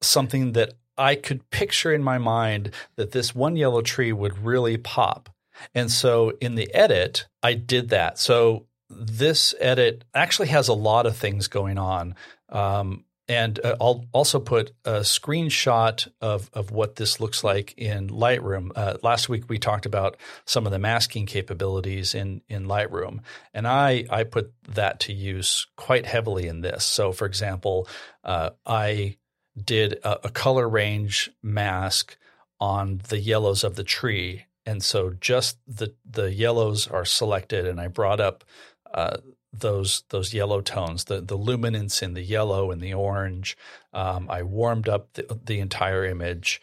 something 0.00 0.52
that 0.52 0.74
I 0.96 1.14
could 1.14 1.48
picture 1.50 1.92
in 1.92 2.02
my 2.02 2.18
mind 2.18 2.72
that 2.96 3.12
this 3.12 3.34
one 3.34 3.56
yellow 3.56 3.82
tree 3.82 4.12
would 4.12 4.44
really 4.44 4.76
pop. 4.76 5.30
And 5.74 5.90
so 5.90 6.32
in 6.40 6.54
the 6.54 6.72
edit, 6.74 7.26
I 7.42 7.54
did 7.54 7.88
that. 7.90 8.18
So 8.18 8.66
this 8.90 9.54
edit 9.60 10.04
actually 10.14 10.48
has 10.48 10.68
a 10.68 10.74
lot 10.74 11.06
of 11.06 11.16
things 11.16 11.48
going 11.48 11.78
on. 11.78 12.14
Um, 12.48 13.04
and 13.28 13.60
uh, 13.64 13.76
I'll 13.80 14.06
also 14.12 14.40
put 14.40 14.72
a 14.84 15.00
screenshot 15.00 16.08
of, 16.20 16.50
of 16.54 16.70
what 16.70 16.96
this 16.96 17.20
looks 17.20 17.44
like 17.44 17.74
in 17.76 18.08
Lightroom. 18.08 18.70
Uh, 18.74 18.96
last 19.02 19.28
week 19.28 19.48
we 19.48 19.58
talked 19.58 19.86
about 19.86 20.16
some 20.46 20.66
of 20.66 20.72
the 20.72 20.78
masking 20.78 21.26
capabilities 21.26 22.14
in, 22.14 22.40
in 22.48 22.66
Lightroom, 22.66 23.20
and 23.52 23.66
I, 23.66 24.04
I 24.10 24.24
put 24.24 24.52
that 24.68 25.00
to 25.00 25.12
use 25.12 25.66
quite 25.76 26.06
heavily 26.06 26.48
in 26.48 26.62
this. 26.62 26.84
So, 26.84 27.12
for 27.12 27.26
example, 27.26 27.86
uh, 28.24 28.50
I 28.64 29.16
did 29.62 29.94
a, 30.04 30.26
a 30.26 30.30
color 30.30 30.68
range 30.68 31.30
mask 31.42 32.16
on 32.60 33.00
the 33.08 33.18
yellows 33.18 33.62
of 33.62 33.76
the 33.76 33.84
tree 33.84 34.46
and 34.68 34.82
so 34.82 35.14
just 35.18 35.56
the 35.66 35.94
the 36.04 36.30
yellows 36.30 36.86
are 36.86 37.06
selected, 37.06 37.66
and 37.66 37.80
I 37.80 37.88
brought 37.88 38.20
up 38.20 38.44
uh, 38.92 39.16
those 39.52 40.02
those 40.10 40.34
yellow 40.34 40.60
tones, 40.60 41.04
the 41.04 41.20
the 41.20 41.36
luminance 41.36 42.02
in 42.02 42.14
the 42.14 42.22
yellow 42.22 42.70
and 42.70 42.80
the 42.80 42.94
orange. 42.94 43.56
Um, 43.92 44.28
I 44.30 44.42
warmed 44.42 44.88
up 44.88 45.12
the, 45.14 45.38
the 45.44 45.60
entire 45.60 46.04
image. 46.04 46.60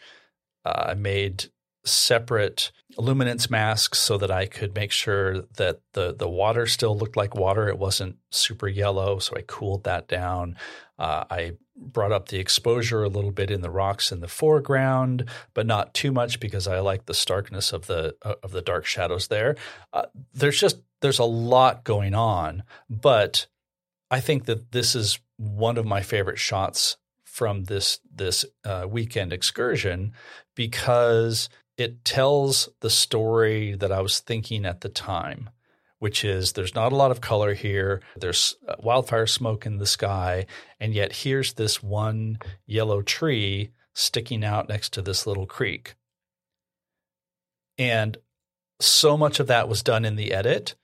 Uh, 0.64 0.86
I 0.88 0.94
made 0.94 1.46
separate 1.86 2.72
luminance 2.98 3.50
masks 3.50 3.98
so 3.98 4.16
that 4.18 4.30
I 4.30 4.46
could 4.46 4.74
make 4.74 4.90
sure 4.90 5.42
that 5.56 5.80
the 5.92 6.14
the 6.14 6.28
water 6.28 6.66
still 6.66 6.96
looked 6.96 7.16
like 7.16 7.34
water. 7.34 7.68
It 7.68 7.78
wasn't 7.78 8.16
super 8.30 8.68
yellow, 8.68 9.18
so 9.18 9.36
I 9.36 9.42
cooled 9.46 9.84
that 9.84 10.08
down. 10.08 10.56
Uh, 10.98 11.24
I 11.30 11.52
brought 11.76 12.12
up 12.12 12.28
the 12.28 12.38
exposure 12.38 13.04
a 13.04 13.08
little 13.08 13.30
bit 13.30 13.50
in 13.50 13.60
the 13.60 13.70
rocks 13.70 14.10
in 14.10 14.20
the 14.20 14.28
foreground, 14.28 15.28
but 15.52 15.66
not 15.66 15.92
too 15.92 16.10
much 16.10 16.40
because 16.40 16.66
I 16.66 16.80
like 16.80 17.04
the 17.04 17.14
starkness 17.14 17.72
of 17.72 17.86
the 17.86 18.16
uh, 18.22 18.34
of 18.42 18.52
the 18.52 18.62
dark 18.62 18.86
shadows 18.86 19.28
there. 19.28 19.56
Uh, 19.92 20.06
there's 20.32 20.58
just 20.58 20.80
there's 21.02 21.18
a 21.18 21.24
lot 21.24 21.84
going 21.84 22.14
on, 22.14 22.62
but 22.88 23.46
I 24.10 24.20
think 24.20 24.46
that 24.46 24.72
this 24.72 24.94
is 24.94 25.18
one 25.36 25.76
of 25.76 25.84
my 25.84 26.02
favorite 26.02 26.38
shots 26.38 26.96
from 27.24 27.64
this 27.64 28.00
this 28.10 28.46
uh, 28.64 28.86
weekend 28.88 29.32
excursion 29.32 30.12
because 30.54 31.50
it 31.76 32.04
tells 32.04 32.68
the 32.80 32.90
story 32.90 33.74
that 33.74 33.92
I 33.92 34.00
was 34.00 34.20
thinking 34.20 34.64
at 34.64 34.80
the 34.80 34.88
time, 34.88 35.50
which 35.98 36.24
is 36.24 36.52
there's 36.52 36.74
not 36.74 36.92
a 36.92 36.96
lot 36.96 37.10
of 37.10 37.20
color 37.20 37.54
here. 37.54 38.02
There's 38.16 38.56
wildfire 38.78 39.26
smoke 39.26 39.66
in 39.66 39.78
the 39.78 39.86
sky, 39.86 40.46
and 40.80 40.94
yet 40.94 41.12
here's 41.12 41.54
this 41.54 41.82
one 41.82 42.38
yellow 42.66 43.02
tree 43.02 43.70
sticking 43.94 44.44
out 44.44 44.68
next 44.68 44.92
to 44.94 45.02
this 45.02 45.26
little 45.26 45.46
creek. 45.46 45.94
And 47.78 48.16
so 48.80 49.16
much 49.16 49.40
of 49.40 49.46
that 49.46 49.68
was 49.68 49.82
done 49.82 50.04
in 50.04 50.16
the 50.16 50.32
edit. 50.32 50.74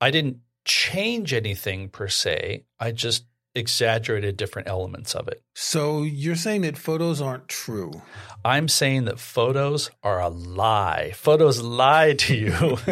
I 0.00 0.10
didn't 0.10 0.38
change 0.64 1.32
anything 1.32 1.88
per 1.88 2.08
se. 2.08 2.64
I 2.78 2.92
just 2.92 3.24
exaggerated 3.58 4.36
different 4.36 4.68
elements 4.68 5.14
of 5.14 5.28
it. 5.28 5.42
So 5.54 6.02
you're 6.02 6.36
saying 6.36 6.62
that 6.62 6.78
photos 6.78 7.20
aren't 7.20 7.48
true? 7.48 8.02
I'm 8.44 8.68
saying 8.68 9.04
that 9.06 9.18
photos 9.18 9.90
are 10.02 10.20
a 10.20 10.28
lie. 10.28 11.12
Photos 11.14 11.60
lie 11.60 12.14
to 12.14 12.34
you. 12.34 12.52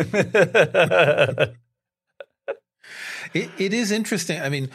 it, 3.32 3.50
it 3.58 3.72
is 3.72 3.90
interesting. 3.90 4.40
I 4.40 4.48
mean, 4.48 4.70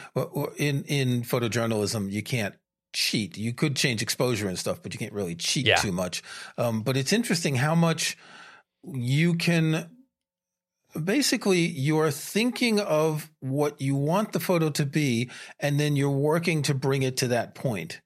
in 0.56 0.84
in 0.84 1.22
photojournalism, 1.22 2.10
you 2.10 2.22
can't 2.22 2.54
cheat. 2.92 3.36
You 3.36 3.52
could 3.52 3.76
change 3.76 4.02
exposure 4.02 4.48
and 4.48 4.58
stuff, 4.58 4.82
but 4.82 4.92
you 4.94 4.98
can't 4.98 5.12
really 5.12 5.34
cheat 5.34 5.66
yeah. 5.66 5.76
too 5.76 5.92
much. 5.92 6.22
Um, 6.58 6.82
but 6.82 6.96
it's 6.96 7.12
interesting 7.12 7.56
how 7.56 7.74
much 7.74 8.16
you 8.84 9.34
can 9.34 9.90
basically 10.92 11.60
you're 11.60 12.10
thinking 12.10 12.80
of 12.80 13.30
what 13.40 13.80
you 13.80 13.94
want 13.94 14.32
the 14.32 14.40
photo 14.40 14.70
to 14.70 14.86
be 14.86 15.30
and 15.60 15.78
then 15.78 15.96
you're 15.96 16.10
working 16.10 16.62
to 16.62 16.74
bring 16.74 17.02
it 17.02 17.16
to 17.18 17.28
that 17.28 17.54
point. 17.54 18.00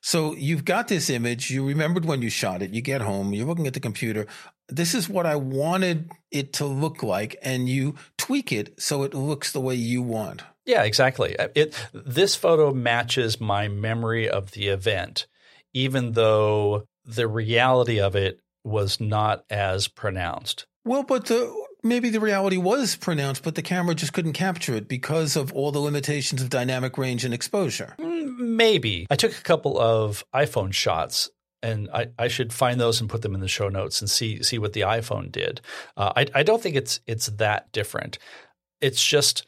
So 0.00 0.34
you've 0.34 0.64
got 0.64 0.88
this 0.88 1.10
image. 1.10 1.50
You 1.50 1.66
remembered 1.66 2.04
when 2.04 2.22
you 2.22 2.30
shot 2.30 2.62
it. 2.62 2.72
You 2.72 2.80
get 2.80 3.00
home. 3.00 3.32
You're 3.32 3.46
looking 3.46 3.66
at 3.66 3.74
the 3.74 3.80
computer. 3.80 4.26
This 4.68 4.94
is 4.94 5.08
what 5.08 5.24
i 5.24 5.34
wanted 5.34 6.10
it 6.30 6.52
to 6.54 6.66
look 6.66 7.02
like 7.02 7.36
and 7.42 7.68
you 7.68 7.94
tweak 8.18 8.52
it 8.52 8.80
so 8.80 9.02
it 9.02 9.14
looks 9.14 9.50
the 9.50 9.60
way 9.60 9.74
you 9.74 10.02
want. 10.02 10.42
Yeah 10.66 10.82
exactly. 10.82 11.38
Uh, 11.38 11.48
it 11.54 11.74
this 11.92 12.36
photo 12.36 12.72
matches 12.72 13.40
my 13.40 13.68
memory 13.68 14.28
of 14.28 14.52
the 14.52 14.68
event 14.68 15.26
even 15.72 16.12
though 16.12 16.84
the 17.04 17.26
reality 17.26 18.00
of 18.00 18.14
it 18.14 18.40
was 18.64 19.00
not 19.00 19.44
as 19.50 19.88
pronounced. 19.88 20.66
Well, 20.84 21.02
but 21.02 21.26
the 21.26 21.66
maybe 21.82 22.10
the 22.10 22.20
reality 22.20 22.56
was 22.56 22.96
pronounced, 22.96 23.42
but 23.42 23.54
the 23.54 23.62
camera 23.62 23.94
just 23.94 24.12
couldn't 24.12 24.32
capture 24.32 24.74
it 24.74 24.88
because 24.88 25.36
of 25.36 25.52
all 25.52 25.72
the 25.72 25.78
limitations 25.78 26.42
of 26.42 26.50
dynamic 26.50 26.98
range 26.98 27.24
and 27.24 27.34
exposure. 27.34 27.94
Mm, 27.98 28.38
maybe. 28.38 29.06
I 29.10 29.16
took 29.16 29.32
a 29.32 29.42
couple 29.42 29.78
of 29.78 30.24
iPhone 30.34 30.72
shots 30.72 31.30
and 31.62 31.88
I, 31.92 32.08
I, 32.18 32.28
should 32.28 32.52
find 32.52 32.80
those 32.80 33.00
and 33.00 33.10
put 33.10 33.22
them 33.22 33.34
in 33.34 33.40
the 33.40 33.48
show 33.48 33.68
notes 33.68 34.00
and 34.00 34.08
see 34.08 34.42
see 34.42 34.58
what 34.58 34.74
the 34.74 34.82
iPhone 34.82 35.32
did. 35.32 35.60
Uh, 35.96 36.12
I, 36.16 36.26
I 36.34 36.42
don't 36.42 36.62
think 36.62 36.76
it's 36.76 37.00
it's 37.06 37.26
that 37.26 37.72
different. 37.72 38.18
It's 38.80 39.04
just 39.04 39.44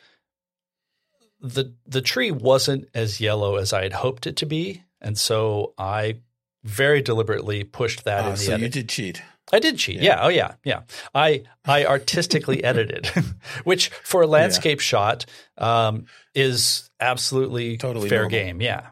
the 1.40 1.72
the 1.86 2.02
tree 2.02 2.30
wasn't 2.30 2.88
as 2.94 3.20
yellow 3.20 3.56
as 3.56 3.72
I 3.72 3.82
had 3.82 3.92
hoped 3.92 4.26
it 4.26 4.36
to 4.36 4.46
be, 4.46 4.82
and 5.00 5.16
so 5.16 5.74
I 5.78 6.16
very 6.64 7.00
deliberately 7.00 7.64
pushed 7.64 8.04
that 8.04 8.24
uh, 8.24 8.28
in 8.28 8.32
the 8.32 8.38
so 8.38 8.52
edit. 8.54 8.62
you 8.62 8.68
did 8.68 8.88
cheat. 8.88 9.22
I 9.52 9.58
did 9.58 9.78
cheat. 9.78 9.96
Yeah. 9.96 10.02
yeah. 10.02 10.18
Oh 10.22 10.28
yeah. 10.28 10.54
Yeah. 10.64 10.80
I 11.14 11.44
I 11.64 11.84
artistically 11.84 12.62
edited, 12.64 13.06
which 13.64 13.88
for 13.88 14.22
a 14.22 14.26
landscape 14.26 14.78
yeah. 14.78 14.82
shot 14.82 15.26
um, 15.58 16.06
is 16.34 16.90
absolutely 17.00 17.76
totally 17.76 18.08
fair 18.08 18.22
normal. 18.22 18.30
game. 18.30 18.60
Yeah. 18.60 18.88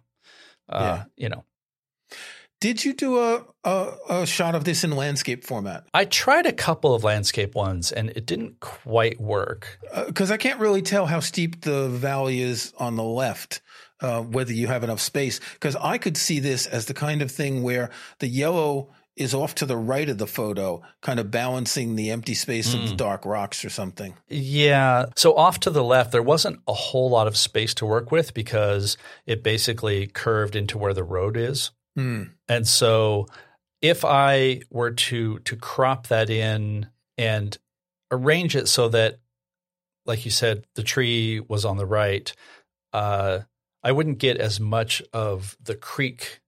Uh, 0.69 0.99
yeah. 0.99 1.05
You 1.17 1.29
know. 1.31 1.45
Did 2.61 2.85
you 2.85 2.93
do 2.93 3.21
a, 3.21 3.45
a, 3.63 3.93
a 4.11 4.27
shot 4.27 4.57
of 4.57 4.65
this 4.65 4.83
in 4.83 4.91
landscape 4.91 5.45
format? 5.45 5.85
I 5.95 6.05
tried 6.07 6.45
a 6.45 6.53
couple 6.53 6.93
of 6.93 7.05
landscape 7.05 7.55
ones 7.55 7.93
and 7.93 8.11
it 8.11 8.27
didn't 8.27 8.59
quite 8.59 9.21
work. 9.21 9.79
Because 10.07 10.33
uh, 10.33 10.35
I 10.35 10.39
can't 10.39 10.59
really 10.59 10.83
tell 10.83 11.07
how 11.07 11.21
steep 11.21 11.61
the 11.61 11.89
valley 11.89 12.41
is 12.41 12.73
on 12.79 12.97
the 12.97 13.05
left. 13.05 13.61
Uh, 14.01 14.23
whether 14.23 14.53
you 14.53 14.69
have 14.69 14.85
enough 14.85 15.01
space, 15.01 15.41
because 15.55 15.75
I 15.75 15.99
could 15.99 16.17
see 16.17 16.39
this 16.39 16.67
as 16.67 16.87
the 16.87 16.95
kind 16.95 17.21
of 17.21 17.33
thing 17.33 17.65
where 17.65 17.91
the 18.21 18.29
yellow 18.29 18.91
is 19.19 19.35
off 19.35 19.55
to 19.57 19.67
the 19.67 19.77
right 19.77 20.09
of 20.09 20.19
the 20.19 20.27
photo, 20.27 20.81
kind 21.03 21.19
of 21.19 21.31
balancing 21.31 21.97
the 21.97 22.11
empty 22.11 22.35
space 22.35 22.71
mm. 22.71 22.75
of 22.75 22.83
the 22.83 22.91
hmm. 22.91 22.97
dark 22.97 23.27
rocks 23.27 23.65
or 23.65 23.69
something. 23.69 24.15
Yeah. 24.29 25.07
So 25.17 25.35
off 25.35 25.61
to 25.61 25.71
the 25.71 25.83
left, 25.83 26.13
there 26.13 26.23
wasn't 26.23 26.61
a 26.69 26.73
whole 26.73 27.11
lot 27.11 27.27
of 27.27 27.37
space 27.37 27.75
to 27.75 27.87
work 27.87 28.13
with 28.13 28.33
because 28.33 28.97
it 29.27 29.43
basically 29.43 30.07
curved 30.07 30.55
into 30.55 30.79
where 30.79 30.95
the 30.95 31.05
road 31.05 31.37
is. 31.37 31.73
Mm. 31.99 32.31
And 32.49 32.67
so 32.67 33.27
if 33.83 34.05
I 34.05 34.63
were 34.71 34.93
to 34.93 35.41
to 35.41 35.57
crop 35.57 36.07
that 36.09 36.31
in 36.31 36.89
and 37.17 37.57
arrange 38.11 38.55
it 38.55 38.69
so 38.69 38.89
that, 38.91 39.19
like 40.07 40.25
you 40.25 40.31
said, 40.31 40.65
the 40.75 40.83
tree 40.85 41.41
was 41.41 41.65
on 41.65 41.77
the 41.77 41.87
right, 41.87 42.33
uh, 42.93 43.41
I 43.83 43.93
wouldn't 43.93 44.19
get 44.19 44.39
as 44.39 44.61
much 44.61 45.03
of 45.13 45.57
the 45.63 45.75
creek 45.75 46.41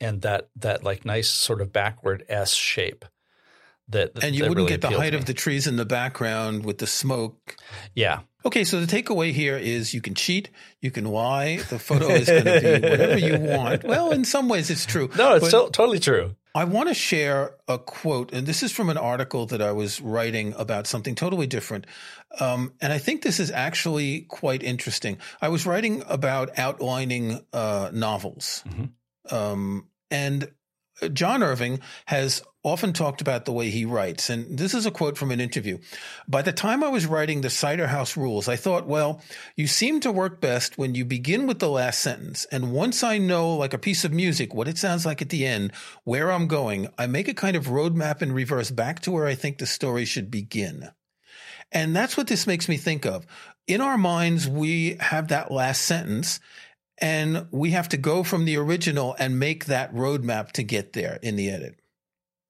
and 0.00 0.22
that 0.22 0.48
that 0.56 0.84
like 0.84 1.04
nice 1.04 1.28
sort 1.28 1.60
of 1.60 1.72
backward 1.72 2.24
S 2.28 2.54
shape. 2.54 3.04
That, 3.88 4.12
and 4.20 4.34
you 4.34 4.42
that 4.42 4.48
wouldn't 4.48 4.68
really 4.68 4.80
get 4.80 4.90
the 4.90 4.98
height 4.98 5.14
of 5.14 5.26
the 5.26 5.34
trees 5.34 5.68
in 5.68 5.76
the 5.76 5.84
background 5.84 6.64
with 6.64 6.78
the 6.78 6.88
smoke. 6.88 7.56
Yeah. 7.94 8.20
Okay, 8.44 8.64
so 8.64 8.80
the 8.80 8.86
takeaway 8.86 9.32
here 9.32 9.56
is 9.56 9.94
you 9.94 10.00
can 10.00 10.14
cheat, 10.14 10.50
you 10.80 10.90
can 10.90 11.04
lie. 11.04 11.58
The 11.68 11.78
photo 11.78 12.08
is 12.08 12.28
going 12.28 12.44
to 12.44 12.60
be 12.60 12.88
whatever 12.88 13.18
you 13.18 13.38
want. 13.38 13.84
Well, 13.84 14.10
in 14.10 14.24
some 14.24 14.48
ways, 14.48 14.70
it's 14.70 14.86
true. 14.86 15.08
No, 15.16 15.36
it's 15.36 15.50
so, 15.50 15.68
totally 15.68 16.00
true. 16.00 16.34
I 16.54 16.64
want 16.64 16.88
to 16.88 16.94
share 16.94 17.54
a 17.68 17.78
quote, 17.78 18.32
and 18.32 18.46
this 18.46 18.62
is 18.62 18.72
from 18.72 18.88
an 18.88 18.96
article 18.96 19.46
that 19.46 19.60
I 19.60 19.72
was 19.72 20.00
writing 20.00 20.54
about 20.56 20.86
something 20.86 21.14
totally 21.14 21.46
different. 21.46 21.86
Um, 22.40 22.72
and 22.80 22.92
I 22.92 22.98
think 22.98 23.22
this 23.22 23.38
is 23.38 23.50
actually 23.50 24.22
quite 24.22 24.62
interesting. 24.62 25.18
I 25.42 25.48
was 25.48 25.66
writing 25.66 26.02
about 26.08 26.58
outlining 26.58 27.40
uh, 27.52 27.90
novels. 27.92 28.64
Mm-hmm. 28.66 28.84
Um, 29.30 29.88
and 30.10 30.50
John 31.12 31.42
Irving 31.42 31.80
has 32.06 32.42
often 32.64 32.92
talked 32.92 33.20
about 33.20 33.44
the 33.44 33.52
way 33.52 33.70
he 33.70 33.84
writes. 33.84 34.28
And 34.28 34.58
this 34.58 34.74
is 34.74 34.86
a 34.86 34.90
quote 34.90 35.16
from 35.16 35.30
an 35.30 35.40
interview. 35.40 35.78
By 36.26 36.42
the 36.42 36.52
time 36.52 36.82
I 36.82 36.88
was 36.88 37.06
writing 37.06 37.40
the 37.40 37.50
Cider 37.50 37.86
House 37.86 38.16
Rules, 38.16 38.48
I 38.48 38.56
thought, 38.56 38.86
well, 38.86 39.22
you 39.54 39.68
seem 39.68 40.00
to 40.00 40.10
work 40.10 40.40
best 40.40 40.76
when 40.76 40.94
you 40.94 41.04
begin 41.04 41.46
with 41.46 41.60
the 41.60 41.68
last 41.68 42.00
sentence. 42.00 42.44
And 42.50 42.72
once 42.72 43.04
I 43.04 43.18
know, 43.18 43.54
like 43.54 43.72
a 43.72 43.78
piece 43.78 44.04
of 44.04 44.12
music, 44.12 44.52
what 44.52 44.68
it 44.68 44.78
sounds 44.78 45.06
like 45.06 45.22
at 45.22 45.28
the 45.28 45.46
end, 45.46 45.72
where 46.02 46.32
I'm 46.32 46.48
going, 46.48 46.88
I 46.98 47.06
make 47.06 47.28
a 47.28 47.34
kind 47.34 47.56
of 47.56 47.66
roadmap 47.66 48.20
in 48.20 48.32
reverse 48.32 48.72
back 48.72 49.00
to 49.02 49.12
where 49.12 49.26
I 49.26 49.36
think 49.36 49.58
the 49.58 49.66
story 49.66 50.04
should 50.04 50.30
begin. 50.30 50.90
And 51.70 51.94
that's 51.94 52.16
what 52.16 52.26
this 52.26 52.46
makes 52.46 52.68
me 52.68 52.76
think 52.78 53.06
of. 53.06 53.26
In 53.66 53.80
our 53.80 53.98
minds, 53.98 54.48
we 54.48 54.96
have 54.98 55.28
that 55.28 55.50
last 55.52 55.82
sentence 55.82 56.40
and 56.98 57.46
we 57.50 57.70
have 57.70 57.88
to 57.90 57.96
go 57.96 58.22
from 58.22 58.44
the 58.44 58.56
original 58.56 59.14
and 59.18 59.38
make 59.38 59.66
that 59.66 59.92
roadmap 59.94 60.52
to 60.52 60.62
get 60.62 60.92
there 60.92 61.18
in 61.22 61.36
the 61.36 61.50
edit. 61.50 61.80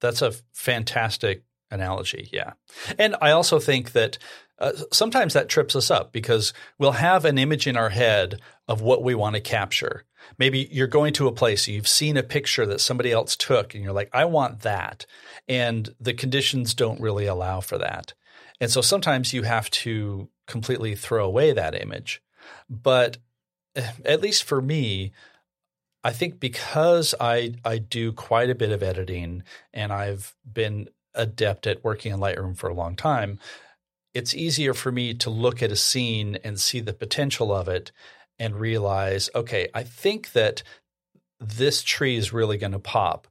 That's 0.00 0.22
a 0.22 0.32
fantastic 0.52 1.44
analogy. 1.70 2.28
Yeah. 2.32 2.52
And 2.98 3.16
I 3.20 3.32
also 3.32 3.58
think 3.58 3.92
that 3.92 4.18
uh, 4.58 4.72
sometimes 4.92 5.34
that 5.34 5.48
trips 5.48 5.76
us 5.76 5.90
up 5.90 6.12
because 6.12 6.52
we'll 6.78 6.92
have 6.92 7.24
an 7.24 7.38
image 7.38 7.66
in 7.66 7.76
our 7.76 7.90
head 7.90 8.40
of 8.68 8.80
what 8.80 9.02
we 9.02 9.14
want 9.14 9.34
to 9.34 9.40
capture. 9.40 10.04
Maybe 10.38 10.68
you're 10.70 10.86
going 10.86 11.12
to 11.14 11.28
a 11.28 11.32
place, 11.32 11.68
you've 11.68 11.88
seen 11.88 12.16
a 12.16 12.22
picture 12.22 12.66
that 12.66 12.80
somebody 12.80 13.12
else 13.12 13.36
took, 13.36 13.74
and 13.74 13.84
you're 13.84 13.92
like, 13.92 14.10
I 14.12 14.24
want 14.24 14.60
that. 14.62 15.06
And 15.46 15.94
the 16.00 16.14
conditions 16.14 16.74
don't 16.74 17.00
really 17.00 17.26
allow 17.26 17.60
for 17.60 17.78
that. 17.78 18.14
And 18.60 18.70
so 18.70 18.80
sometimes 18.80 19.32
you 19.32 19.42
have 19.42 19.70
to 19.70 20.28
completely 20.46 20.94
throw 20.94 21.26
away 21.26 21.52
that 21.52 21.80
image. 21.80 22.22
But 22.70 23.18
at 24.04 24.20
least 24.20 24.44
for 24.44 24.60
me, 24.60 25.12
I 26.04 26.12
think 26.12 26.40
because 26.40 27.14
I 27.20 27.54
I 27.64 27.78
do 27.78 28.12
quite 28.12 28.50
a 28.50 28.54
bit 28.54 28.70
of 28.70 28.82
editing 28.82 29.42
and 29.72 29.92
I've 29.92 30.34
been 30.50 30.88
adept 31.14 31.66
at 31.66 31.82
working 31.84 32.12
in 32.12 32.20
Lightroom 32.20 32.56
for 32.56 32.68
a 32.68 32.74
long 32.74 32.94
time, 32.94 33.38
it's 34.14 34.34
easier 34.34 34.74
for 34.74 34.92
me 34.92 35.14
to 35.14 35.30
look 35.30 35.62
at 35.62 35.72
a 35.72 35.76
scene 35.76 36.38
and 36.44 36.60
see 36.60 36.80
the 36.80 36.92
potential 36.92 37.52
of 37.52 37.68
it 37.68 37.92
and 38.38 38.60
realize, 38.60 39.30
okay, 39.34 39.68
I 39.74 39.82
think 39.82 40.32
that 40.32 40.62
this 41.40 41.82
tree 41.82 42.16
is 42.16 42.32
really 42.32 42.56
going 42.56 42.72
to 42.72 42.78
pop. 42.78 43.28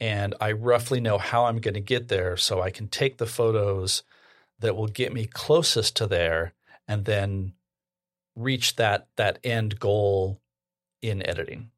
And 0.00 0.34
I 0.40 0.52
roughly 0.52 1.00
know 1.00 1.18
how 1.18 1.46
I'm 1.46 1.58
going 1.58 1.74
to 1.74 1.80
get 1.80 2.08
there. 2.08 2.36
So 2.36 2.60
I 2.60 2.70
can 2.70 2.88
take 2.88 3.18
the 3.18 3.26
photos 3.26 4.02
that 4.60 4.76
will 4.76 4.86
get 4.86 5.12
me 5.12 5.26
closest 5.26 5.96
to 5.96 6.06
there 6.06 6.54
and 6.86 7.04
then 7.04 7.54
reach 8.38 8.76
that 8.76 9.08
that 9.16 9.38
end 9.44 9.78
goal 9.78 10.40
in 11.02 11.26
editing. 11.26 11.70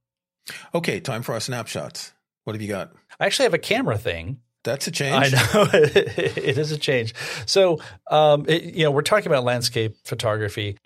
Okay, 0.74 1.00
time 1.00 1.22
for 1.22 1.32
our 1.34 1.40
snapshots. 1.40 2.12
What 2.44 2.54
have 2.54 2.62
you 2.62 2.68
got? 2.68 2.92
I 3.18 3.26
actually 3.26 3.44
have 3.44 3.54
a 3.54 3.58
camera 3.58 3.98
thing. 3.98 4.40
That's 4.64 4.86
a 4.86 4.90
change. 4.90 5.32
I 5.34 5.38
know 5.54 5.68
it 5.72 6.58
is 6.58 6.72
a 6.72 6.78
change. 6.78 7.14
So, 7.46 7.78
um, 8.10 8.44
it, 8.46 8.62
you 8.74 8.84
know, 8.84 8.90
we're 8.90 9.02
talking 9.02 9.26
about 9.26 9.44
landscape 9.44 9.96
photography. 10.04 10.78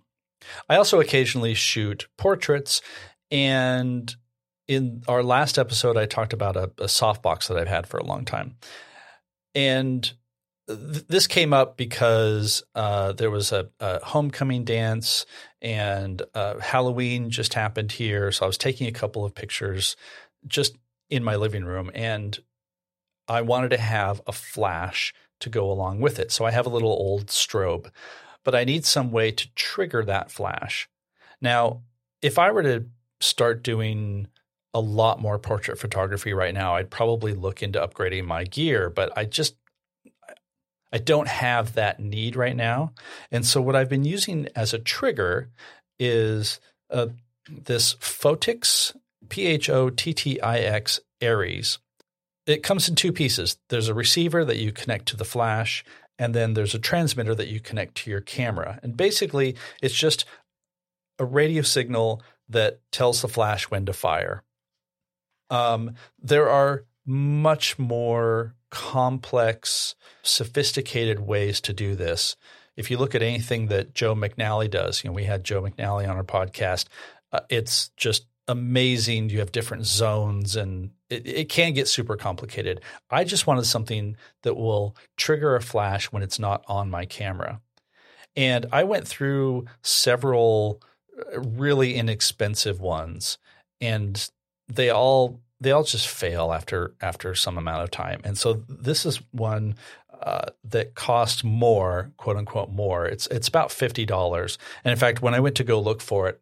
I 0.68 0.76
also 0.76 1.00
occasionally 1.00 1.54
shoot 1.54 2.06
portraits, 2.18 2.82
and 3.30 4.14
in 4.68 5.02
our 5.08 5.22
last 5.22 5.58
episode, 5.58 5.96
I 5.96 6.06
talked 6.06 6.32
about 6.32 6.56
a, 6.56 6.64
a 6.78 6.87
softbox 6.87 7.48
that 7.48 7.56
I've 7.56 7.68
had 7.68 7.87
for 7.87 7.96
a 7.98 8.04
long 8.04 8.24
time, 8.24 8.56
and 9.54 10.12
th- 10.68 11.07
this 11.09 11.27
came 11.27 11.53
up 11.53 11.77
because 11.77 12.62
uh, 12.74 13.12
there 13.12 13.31
was 13.31 13.53
a, 13.53 13.68
a, 13.81 14.05
homecoming 14.05 14.64
dance 14.64 15.27
and 15.61 16.22
uh, 16.35 16.59
Halloween 16.59 17.31
just 17.31 17.55
happened 17.55 17.92
here, 17.92 18.33
so 18.33 18.44
I 18.44 18.46
was 18.46 18.59
taking 18.59 18.87
a 18.87 18.92
couple 18.92 19.24
of 19.24 19.35
pictures 19.35 19.96
just 20.46 20.77
in 21.11 21.24
my 21.24 21.37
living 21.37 21.64
room, 21.64 21.90
and 21.94 22.38
I 23.29 23.42
wanted 23.42 23.70
to 23.70 23.79
have 23.79 24.20
a 24.27 24.33
flash 24.33 25.14
to 25.40 25.50
go 25.50 25.70
along 25.70 26.00
with 26.00 26.18
it. 26.18 26.31
So 26.33 26.44
I 26.44 26.50
have 26.50 26.66
a 26.66 26.70
little 26.70 26.90
old 26.90 27.27
strobe, 27.27 27.90
but 28.44 28.55
I 28.55 28.64
need 28.64 28.85
some 28.85 29.11
way 29.11 29.31
to 29.31 29.55
trigger 29.55 30.05
that 30.05 30.31
flash. 30.31 30.88
Now, 31.40 31.83
if 32.22 32.38
I 32.38 32.50
were 32.50 32.62
to 32.62 32.87
start 33.20 33.62
doing 33.62 34.29
a 34.72 34.81
lot 34.81 35.20
more 35.20 35.38
portrait 35.38 35.79
photography 35.79 36.33
right 36.33 36.55
now, 36.55 36.74
I'd 36.74 36.90
probably 36.90 37.33
look 37.33 37.62
into 37.62 37.81
upgrading 37.81 38.27
my 38.27 38.44
gear, 38.44 38.90
but 38.90 39.16
I 39.16 39.24
just 39.24 39.57
I 40.94 40.98
don't 40.98 41.28
have 41.28 41.74
that 41.74 42.00
need 42.00 42.37
right 42.37 42.57
now. 42.57 42.94
And 43.30 43.44
so 43.44 43.61
what 43.61 43.76
I've 43.76 43.90
been 43.90 44.04
using 44.04 44.48
as 44.57 44.72
a 44.72 44.78
trigger 44.78 45.50
is 45.98 46.61
uh, 46.88 47.09
this 47.50 47.96
Phottix, 47.96 48.96
P 49.28 49.46
H 49.46 49.68
O 49.68 49.90
T 49.90 50.14
T 50.14 50.40
I 50.40 50.61
X 50.61 51.00
Ares 51.22 51.78
it 52.46 52.62
comes 52.62 52.88
in 52.88 52.94
two 52.94 53.12
pieces. 53.12 53.57
There's 53.68 53.88
a 53.88 53.94
receiver 53.94 54.44
that 54.44 54.59
you 54.59 54.72
connect 54.72 55.07
to 55.07 55.16
the 55.16 55.24
flash, 55.24 55.85
and 56.18 56.35
then 56.35 56.54
there's 56.54 56.74
a 56.74 56.78
transmitter 56.78 57.35
that 57.35 57.48
you 57.48 57.61
connect 57.61 57.96
to 57.96 58.11
your 58.11 58.20
camera. 58.20 58.78
And 58.83 58.96
basically, 58.96 59.57
it's 59.83 59.94
just 59.94 60.24
a 61.18 61.24
radio 61.24 61.62
signal 61.62 62.22
that 62.48 62.80
tells 62.92 63.22
the 63.22 63.28
flash 63.28 63.70
when 63.70 63.87
to 63.87 63.92
fire. 63.92 64.42
Um, 65.50 65.94
there 66.20 66.48
are 66.48 66.85
much 67.06 67.78
more 67.78 68.54
complex, 68.70 69.94
sophisticated 70.22 71.20
ways 71.20 71.60
to 71.62 71.72
do 71.72 71.94
this. 71.94 72.36
If 72.76 72.90
you 72.90 72.98
look 72.98 73.14
at 73.14 73.22
anything 73.22 73.68
that 73.68 73.94
Joe 73.94 74.14
McNally 74.14 74.70
does, 74.70 75.04
you 75.04 75.10
know, 75.10 75.14
we 75.14 75.24
had 75.24 75.44
Joe 75.44 75.62
McNally 75.62 76.08
on 76.08 76.16
our 76.16 76.24
podcast. 76.24 76.86
Uh, 77.32 77.40
it's 77.48 77.90
just 77.96 78.26
amazing. 78.48 79.30
You 79.30 79.38
have 79.38 79.52
different 79.52 79.86
zones 79.86 80.56
and 80.56 80.90
it, 81.08 81.26
it, 81.26 81.48
can 81.48 81.72
get 81.72 81.88
super 81.88 82.16
complicated. 82.16 82.80
I 83.10 83.24
just 83.24 83.46
wanted 83.46 83.66
something 83.66 84.16
that 84.42 84.56
will 84.56 84.96
trigger 85.16 85.56
a 85.56 85.62
flash 85.62 86.06
when 86.06 86.22
it's 86.22 86.38
not 86.38 86.64
on 86.66 86.90
my 86.90 87.06
camera. 87.06 87.60
And 88.36 88.66
I 88.72 88.84
went 88.84 89.06
through 89.06 89.66
several 89.82 90.82
uh, 91.16 91.40
really 91.40 91.94
inexpensive 91.94 92.80
ones 92.80 93.38
and 93.80 94.30
they 94.68 94.90
all 94.90 95.40
they 95.64 95.72
all 95.72 95.83
just 95.83 96.07
fail 96.07 96.53
after 96.53 96.94
after 97.00 97.35
some 97.35 97.59
amount 97.59 97.83
of 97.83 97.90
time. 97.90 98.20
And 98.24 98.38
so 98.38 98.62
this 98.68 99.05
is 99.05 99.20
one 99.33 99.74
uh, 100.22 100.46
that 100.64 100.94
cost 100.94 101.42
more, 101.42 102.12
quote 102.16 102.37
unquote, 102.37 102.70
more. 102.70 103.07
It's 103.07 103.27
it's 103.29 103.48
about 103.48 103.72
fifty 103.72 104.07
dollars. 104.07 104.59
And 104.85 104.92
in 104.92 104.98
fact, 104.98 105.22
when 105.22 105.35
I 105.35 105.40
went 105.40 105.57
to 105.57 105.64
go 105.64 105.81
look 105.81 106.00
for 106.00 106.29
it, 106.29 106.40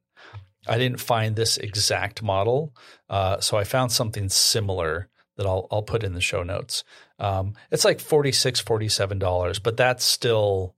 I 0.67 0.79
didn't 0.79 1.01
find 1.01 1.35
this 1.35 1.57
exact 1.57 2.23
model, 2.23 2.75
uh, 3.09 3.41
so 3.41 3.57
I 3.57 3.65
found 3.65 3.93
something 3.93 4.29
similar 4.29 5.09
that 5.37 5.47
I'll 5.47 5.67
I'll 5.71 5.83
put 5.83 6.05
in 6.05 6.15
the 6.15 6.21
show 6.21 6.43
notes. 6.43 6.85
Um, 7.19 7.55
it's 7.71 7.85
like 7.85 8.01
46 8.01 8.63
$47, 8.63 9.63
but 9.63 9.77
that's 9.77 10.05
still 10.05 10.75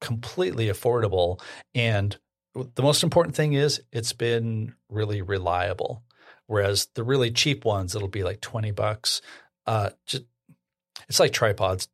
completely 0.00 0.66
affordable. 0.66 1.40
And 1.74 2.16
the 2.54 2.82
most 2.82 3.02
important 3.02 3.36
thing 3.36 3.52
is 3.52 3.82
it's 3.92 4.12
been 4.12 4.74
really 4.88 5.22
reliable. 5.22 6.02
Whereas 6.52 6.88
the 6.92 7.02
really 7.02 7.30
cheap 7.30 7.64
ones, 7.64 7.96
it'll 7.96 8.08
be 8.08 8.24
like 8.24 8.42
20 8.42 8.72
bucks. 8.72 9.22
Uh, 9.66 9.88
just, 10.04 10.24
it's 11.08 11.18
like 11.18 11.32
tripods. 11.32 11.88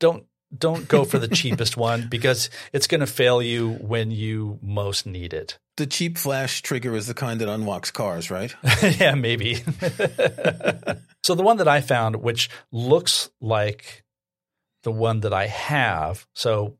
Don't 0.00 0.26
don't 0.58 0.88
go 0.88 1.04
for 1.04 1.20
the 1.20 1.28
cheapest 1.36 1.76
one 1.76 2.08
because 2.08 2.50
it's 2.72 2.88
going 2.88 3.02
to 3.02 3.06
fail 3.06 3.40
you 3.40 3.74
when 3.74 4.10
you 4.10 4.58
most 4.62 5.06
need 5.06 5.32
it. 5.32 5.60
The 5.76 5.86
cheap 5.86 6.18
flash 6.18 6.60
trigger 6.60 6.96
is 6.96 7.06
the 7.06 7.14
kind 7.14 7.40
that 7.40 7.48
unlocks 7.48 7.92
cars, 7.92 8.32
right? 8.32 8.52
yeah, 8.82 9.14
maybe. 9.14 9.54
so 11.22 11.36
the 11.36 11.44
one 11.44 11.58
that 11.58 11.68
I 11.68 11.80
found, 11.80 12.16
which 12.16 12.50
looks 12.72 13.30
like 13.40 14.02
the 14.82 14.90
one 14.90 15.20
that 15.20 15.32
I 15.32 15.46
have, 15.46 16.26
so 16.34 16.78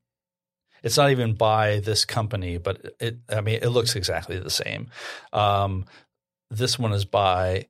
it's 0.82 0.96
not 0.96 1.12
even 1.12 1.34
by 1.34 1.78
this 1.78 2.04
company, 2.04 2.58
but 2.58 2.96
it, 2.98 3.18
I 3.28 3.40
mean, 3.40 3.60
it 3.62 3.68
looks 3.68 3.94
exactly 3.94 4.40
the 4.40 4.50
same. 4.50 4.88
Um, 5.32 5.84
this 6.50 6.78
one 6.78 6.92
is 6.92 7.04
by 7.04 7.66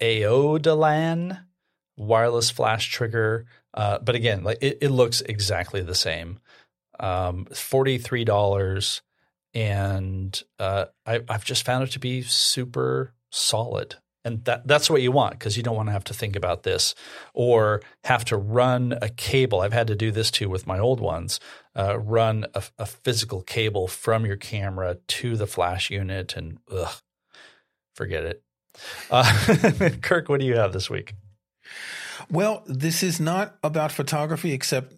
Aodelan 0.00 1.44
wireless 1.96 2.50
flash 2.50 2.90
trigger. 2.90 3.46
Uh, 3.74 3.98
but 3.98 4.14
again, 4.14 4.44
like 4.44 4.58
it, 4.60 4.78
it, 4.80 4.90
looks 4.90 5.20
exactly 5.22 5.82
the 5.82 5.94
same. 5.94 6.38
Um, 7.00 7.46
Forty 7.46 7.98
three 7.98 8.24
dollars, 8.24 9.02
and 9.54 10.40
uh, 10.58 10.86
I, 11.06 11.20
I've 11.28 11.44
just 11.44 11.64
found 11.64 11.84
it 11.84 11.92
to 11.92 11.98
be 11.98 12.22
super 12.22 13.14
solid. 13.30 13.96
And 14.24 14.44
that 14.44 14.66
that's 14.68 14.88
what 14.88 15.02
you 15.02 15.10
want 15.10 15.32
because 15.32 15.56
you 15.56 15.64
don't 15.64 15.74
want 15.74 15.88
to 15.88 15.92
have 15.92 16.04
to 16.04 16.14
think 16.14 16.36
about 16.36 16.62
this 16.62 16.94
or 17.34 17.82
have 18.04 18.24
to 18.26 18.36
run 18.36 18.96
a 19.02 19.08
cable. 19.08 19.62
I've 19.62 19.72
had 19.72 19.88
to 19.88 19.96
do 19.96 20.12
this 20.12 20.30
too 20.30 20.48
with 20.48 20.66
my 20.66 20.78
old 20.78 21.00
ones. 21.00 21.40
Uh, 21.74 21.98
run 21.98 22.46
a, 22.54 22.62
a, 22.78 22.86
physical 22.86 23.42
cable 23.42 23.88
from 23.88 24.26
your 24.26 24.36
camera 24.36 24.98
to 25.08 25.36
the 25.36 25.46
flash 25.46 25.90
unit, 25.90 26.36
and 26.36 26.58
ugh, 26.70 26.92
forget 27.94 28.24
it. 28.24 28.42
Uh, 29.10 29.90
Kirk, 30.02 30.28
what 30.28 30.40
do 30.40 30.46
you 30.46 30.56
have 30.56 30.72
this 30.72 30.88
week? 30.88 31.14
Well, 32.30 32.62
this 32.66 33.02
is 33.02 33.20
not 33.20 33.56
about 33.62 33.92
photography, 33.92 34.52
except 34.52 34.94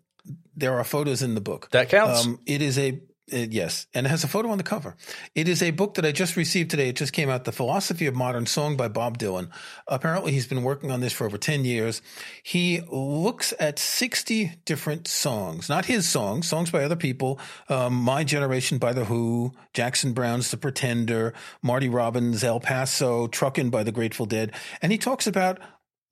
there 0.56 0.78
are 0.78 0.84
photos 0.84 1.22
in 1.22 1.34
the 1.34 1.40
book. 1.40 1.68
That 1.72 1.88
counts. 1.88 2.26
Um, 2.26 2.40
it 2.46 2.62
is 2.62 2.78
a 2.78 3.00
it, 3.28 3.52
yes, 3.52 3.86
and 3.94 4.06
it 4.06 4.10
has 4.10 4.22
a 4.22 4.28
photo 4.28 4.50
on 4.50 4.58
the 4.58 4.64
cover. 4.64 4.96
It 5.34 5.48
is 5.48 5.62
a 5.62 5.70
book 5.70 5.94
that 5.94 6.04
I 6.04 6.12
just 6.12 6.36
received 6.36 6.70
today. 6.70 6.90
It 6.90 6.96
just 6.96 7.14
came 7.14 7.30
out, 7.30 7.44
The 7.44 7.52
Philosophy 7.52 8.06
of 8.06 8.14
Modern 8.14 8.44
Song 8.44 8.76
by 8.76 8.88
Bob 8.88 9.18
Dylan. 9.18 9.48
Apparently, 9.88 10.32
he's 10.32 10.46
been 10.46 10.62
working 10.62 10.90
on 10.90 11.00
this 11.00 11.14
for 11.14 11.24
over 11.24 11.38
10 11.38 11.64
years. 11.64 12.02
He 12.42 12.82
looks 12.90 13.54
at 13.58 13.78
60 13.78 14.52
different 14.66 15.08
songs, 15.08 15.70
not 15.70 15.86
his 15.86 16.06
songs, 16.06 16.46
songs 16.46 16.70
by 16.70 16.84
other 16.84 16.96
people. 16.96 17.40
Um, 17.70 17.94
My 17.94 18.24
Generation 18.24 18.76
by 18.76 18.92
The 18.92 19.06
Who, 19.06 19.52
Jackson 19.72 20.12
Browne's 20.12 20.50
The 20.50 20.58
Pretender, 20.58 21.32
Marty 21.62 21.88
Robbins' 21.88 22.44
El 22.44 22.60
Paso, 22.60 23.26
Truckin' 23.26 23.70
by 23.70 23.82
The 23.82 23.92
Grateful 23.92 24.26
Dead. 24.26 24.52
And 24.82 24.92
he 24.92 24.98
talks 24.98 25.26
about 25.26 25.58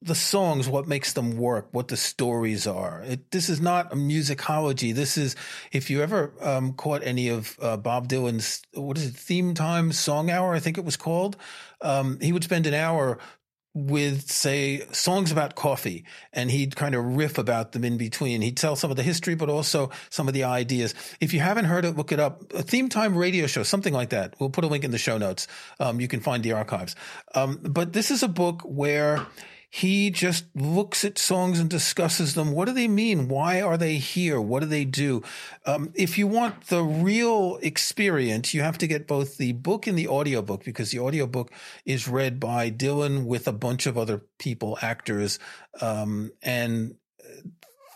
the 0.02 0.14
songs, 0.14 0.68
what 0.68 0.88
makes 0.88 1.12
them 1.12 1.36
work, 1.36 1.68
what 1.72 1.88
the 1.88 1.96
stories 1.96 2.66
are. 2.66 3.02
It, 3.02 3.30
this 3.30 3.48
is 3.48 3.60
not 3.60 3.92
a 3.92 3.96
musicology. 3.96 4.94
This 4.94 5.16
is, 5.16 5.36
if 5.70 5.90
you 5.90 6.02
ever 6.02 6.32
um, 6.40 6.72
caught 6.72 7.02
any 7.04 7.28
of 7.28 7.56
uh, 7.60 7.76
Bob 7.76 8.08
Dylan's, 8.08 8.62
what 8.74 8.98
is 8.98 9.06
it, 9.06 9.14
theme 9.14 9.54
time 9.54 9.92
song 9.92 10.30
hour, 10.30 10.54
I 10.54 10.58
think 10.58 10.76
it 10.76 10.84
was 10.84 10.96
called, 10.96 11.36
um, 11.80 12.18
he 12.20 12.32
would 12.32 12.44
spend 12.44 12.66
an 12.66 12.74
hour 12.74 13.18
with 13.74 14.30
say 14.30 14.84
songs 14.92 15.32
about 15.32 15.54
coffee 15.54 16.04
and 16.32 16.50
he'd 16.50 16.76
kind 16.76 16.94
of 16.94 17.16
riff 17.16 17.38
about 17.38 17.72
them 17.72 17.84
in 17.84 17.96
between. 17.96 18.42
He'd 18.42 18.56
tell 18.56 18.76
some 18.76 18.90
of 18.90 18.96
the 18.96 19.02
history 19.02 19.34
but 19.34 19.48
also 19.48 19.90
some 20.10 20.28
of 20.28 20.34
the 20.34 20.44
ideas. 20.44 20.94
If 21.20 21.32
you 21.32 21.40
haven't 21.40 21.64
heard 21.64 21.84
it 21.84 21.96
look 21.96 22.12
it 22.12 22.20
up. 22.20 22.52
A 22.52 22.62
theme 22.62 22.88
time 22.88 23.16
radio 23.16 23.46
show 23.46 23.62
something 23.62 23.94
like 23.94 24.10
that. 24.10 24.34
We'll 24.38 24.50
put 24.50 24.64
a 24.64 24.66
link 24.66 24.84
in 24.84 24.90
the 24.90 24.98
show 24.98 25.16
notes. 25.16 25.48
Um, 25.80 26.00
you 26.00 26.08
can 26.08 26.20
find 26.20 26.42
the 26.42 26.52
archives. 26.52 26.96
Um, 27.34 27.60
but 27.62 27.92
this 27.94 28.10
is 28.10 28.22
a 28.22 28.28
book 28.28 28.62
where 28.62 29.26
he 29.74 30.11
just 30.11 30.44
looks 30.54 31.02
at 31.02 31.16
songs 31.16 31.58
and 31.58 31.70
discusses 31.70 32.35
them. 32.35 32.52
What 32.52 32.66
do 32.66 32.74
they 32.74 32.88
mean? 32.88 33.28
Why 33.28 33.62
are 33.62 33.78
they 33.78 33.96
here? 33.96 34.38
What 34.38 34.61
do 34.61 34.66
they 34.66 34.85
do? 34.85 35.22
Um, 35.64 35.94
if 35.94 36.18
you 36.18 36.26
want 36.26 36.66
the 36.66 36.82
real 36.82 37.58
experience, 37.62 38.52
you 38.52 38.61
have 38.61 38.76
to 38.78 38.87
get 38.87 39.08
both 39.08 39.38
the 39.38 39.52
book 39.52 39.87
and 39.87 39.98
the 39.98 40.08
audiobook 40.08 40.62
because 40.62 40.90
the 40.90 40.98
audiobook 40.98 41.50
is 41.87 42.06
read 42.06 42.38
by 42.38 42.70
Dylan 42.70 43.24
with 43.24 43.48
a 43.48 43.52
bunch 43.52 43.87
of 43.87 43.96
other 43.96 44.20
people, 44.38 44.76
actors. 44.82 45.38
Um, 45.80 46.32
and 46.42 46.96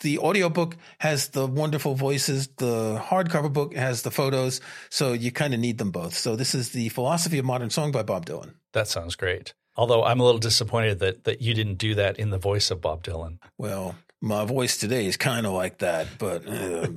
the 0.00 0.18
audiobook 0.20 0.78
has 1.00 1.28
the 1.28 1.46
wonderful 1.46 1.94
voices. 1.94 2.48
The 2.56 2.98
hardcover 3.04 3.52
book 3.52 3.76
has 3.76 4.00
the 4.00 4.10
photos. 4.10 4.62
So 4.88 5.12
you 5.12 5.30
kind 5.30 5.52
of 5.52 5.60
need 5.60 5.76
them 5.76 5.90
both. 5.90 6.14
So 6.16 6.36
this 6.36 6.54
is 6.54 6.70
the 6.70 6.88
philosophy 6.88 7.36
of 7.36 7.44
modern 7.44 7.68
song 7.68 7.92
by 7.92 8.02
Bob 8.02 8.24
Dylan. 8.24 8.54
That 8.72 8.88
sounds 8.88 9.14
great. 9.14 9.52
Although 9.76 10.04
I'm 10.04 10.20
a 10.20 10.24
little 10.24 10.40
disappointed 10.40 10.98
that 11.00 11.24
that 11.24 11.42
you 11.42 11.54
didn't 11.54 11.76
do 11.76 11.94
that 11.94 12.18
in 12.18 12.30
the 12.30 12.38
voice 12.38 12.70
of 12.70 12.80
Bob 12.80 13.02
Dylan. 13.02 13.38
Well, 13.58 13.94
my 14.20 14.44
voice 14.44 14.76
today 14.78 15.06
is 15.06 15.16
kind 15.16 15.46
of 15.46 15.52
like 15.52 15.78
that, 15.78 16.06
but 16.18 16.46
uh, 16.46 16.86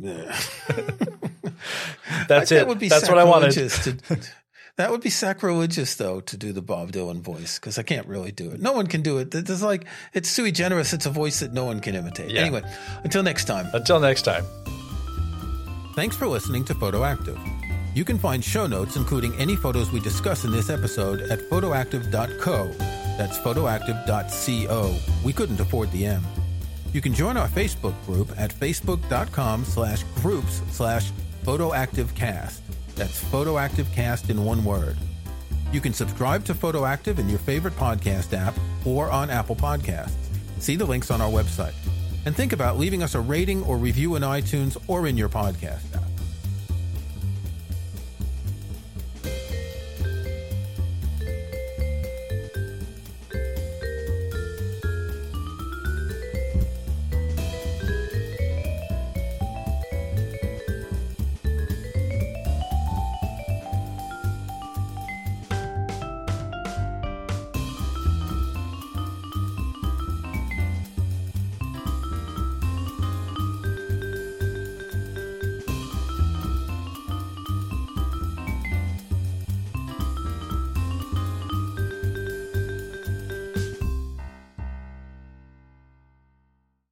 that's 2.27 2.51
it. 2.51 2.67
That 2.67 2.79
That's 2.89 3.09
what 3.09 3.17
I 3.17 3.23
wanted. 3.23 3.51
To, 3.51 3.97
that 4.77 4.91
would 4.91 5.01
be 5.01 5.09
sacrilegious, 5.09 5.95
though, 5.95 6.21
to 6.21 6.37
do 6.37 6.53
the 6.53 6.61
Bob 6.61 6.93
Dylan 6.93 7.19
voice 7.19 7.59
because 7.59 7.77
I 7.77 7.83
can't 7.83 8.07
really 8.07 8.31
do 8.31 8.49
it. 8.51 8.61
No 8.61 8.71
one 8.71 8.87
can 8.87 9.01
do 9.01 9.17
it. 9.17 9.35
It's 9.35 9.61
like 9.61 9.85
it's 10.13 10.29
sui 10.29 10.53
generis. 10.53 10.93
It's 10.93 11.05
a 11.05 11.09
voice 11.09 11.41
that 11.41 11.51
no 11.51 11.65
one 11.65 11.81
can 11.81 11.95
imitate. 11.95 12.31
Yeah. 12.31 12.41
Anyway, 12.41 12.63
until 13.03 13.21
next 13.21 13.43
time. 13.43 13.67
Until 13.73 13.99
next 13.99 14.21
time. 14.21 14.45
Thanks 15.95 16.15
for 16.15 16.27
listening 16.27 16.63
to 16.63 16.73
Photoactive. 16.75 17.58
You 17.95 18.05
can 18.05 18.19
find 18.19 18.43
show 18.43 18.67
notes, 18.67 18.95
including 18.95 19.33
any 19.35 19.55
photos 19.55 19.91
we 19.91 19.99
discuss 19.99 20.45
in 20.45 20.51
this 20.51 20.69
episode, 20.69 21.21
at 21.21 21.39
photoactive.co. 21.49 22.67
That's 23.17 23.37
photoactive.co. 23.39 24.95
We 25.23 25.33
couldn't 25.33 25.59
afford 25.59 25.91
the 25.91 26.05
M. 26.05 26.23
You 26.93 27.01
can 27.01 27.13
join 27.13 27.35
our 27.35 27.47
Facebook 27.47 27.95
group 28.05 28.31
at 28.37 28.53
facebook.com 28.53 29.65
slash 29.65 30.03
groups 30.15 30.61
slash 30.69 31.11
photoactivecast. 31.43 32.59
That's 32.95 33.23
photoactivecast 33.25 34.29
in 34.29 34.43
one 34.43 34.63
word. 34.63 34.97
You 35.71 35.81
can 35.81 35.93
subscribe 35.93 36.45
to 36.45 36.53
Photoactive 36.53 37.19
in 37.19 37.29
your 37.29 37.39
favorite 37.39 37.75
podcast 37.75 38.33
app 38.33 38.55
or 38.85 39.11
on 39.11 39.29
Apple 39.29 39.55
Podcasts. 39.55 40.15
See 40.59 40.75
the 40.75 40.85
links 40.85 41.11
on 41.11 41.21
our 41.21 41.29
website. 41.29 41.75
And 42.25 42.35
think 42.35 42.53
about 42.53 42.77
leaving 42.77 43.03
us 43.03 43.15
a 43.15 43.19
rating 43.19 43.63
or 43.63 43.77
review 43.77 44.15
in 44.15 44.23
iTunes 44.23 44.77
or 44.87 45.07
in 45.07 45.15
your 45.15 45.29
podcast. 45.29 45.98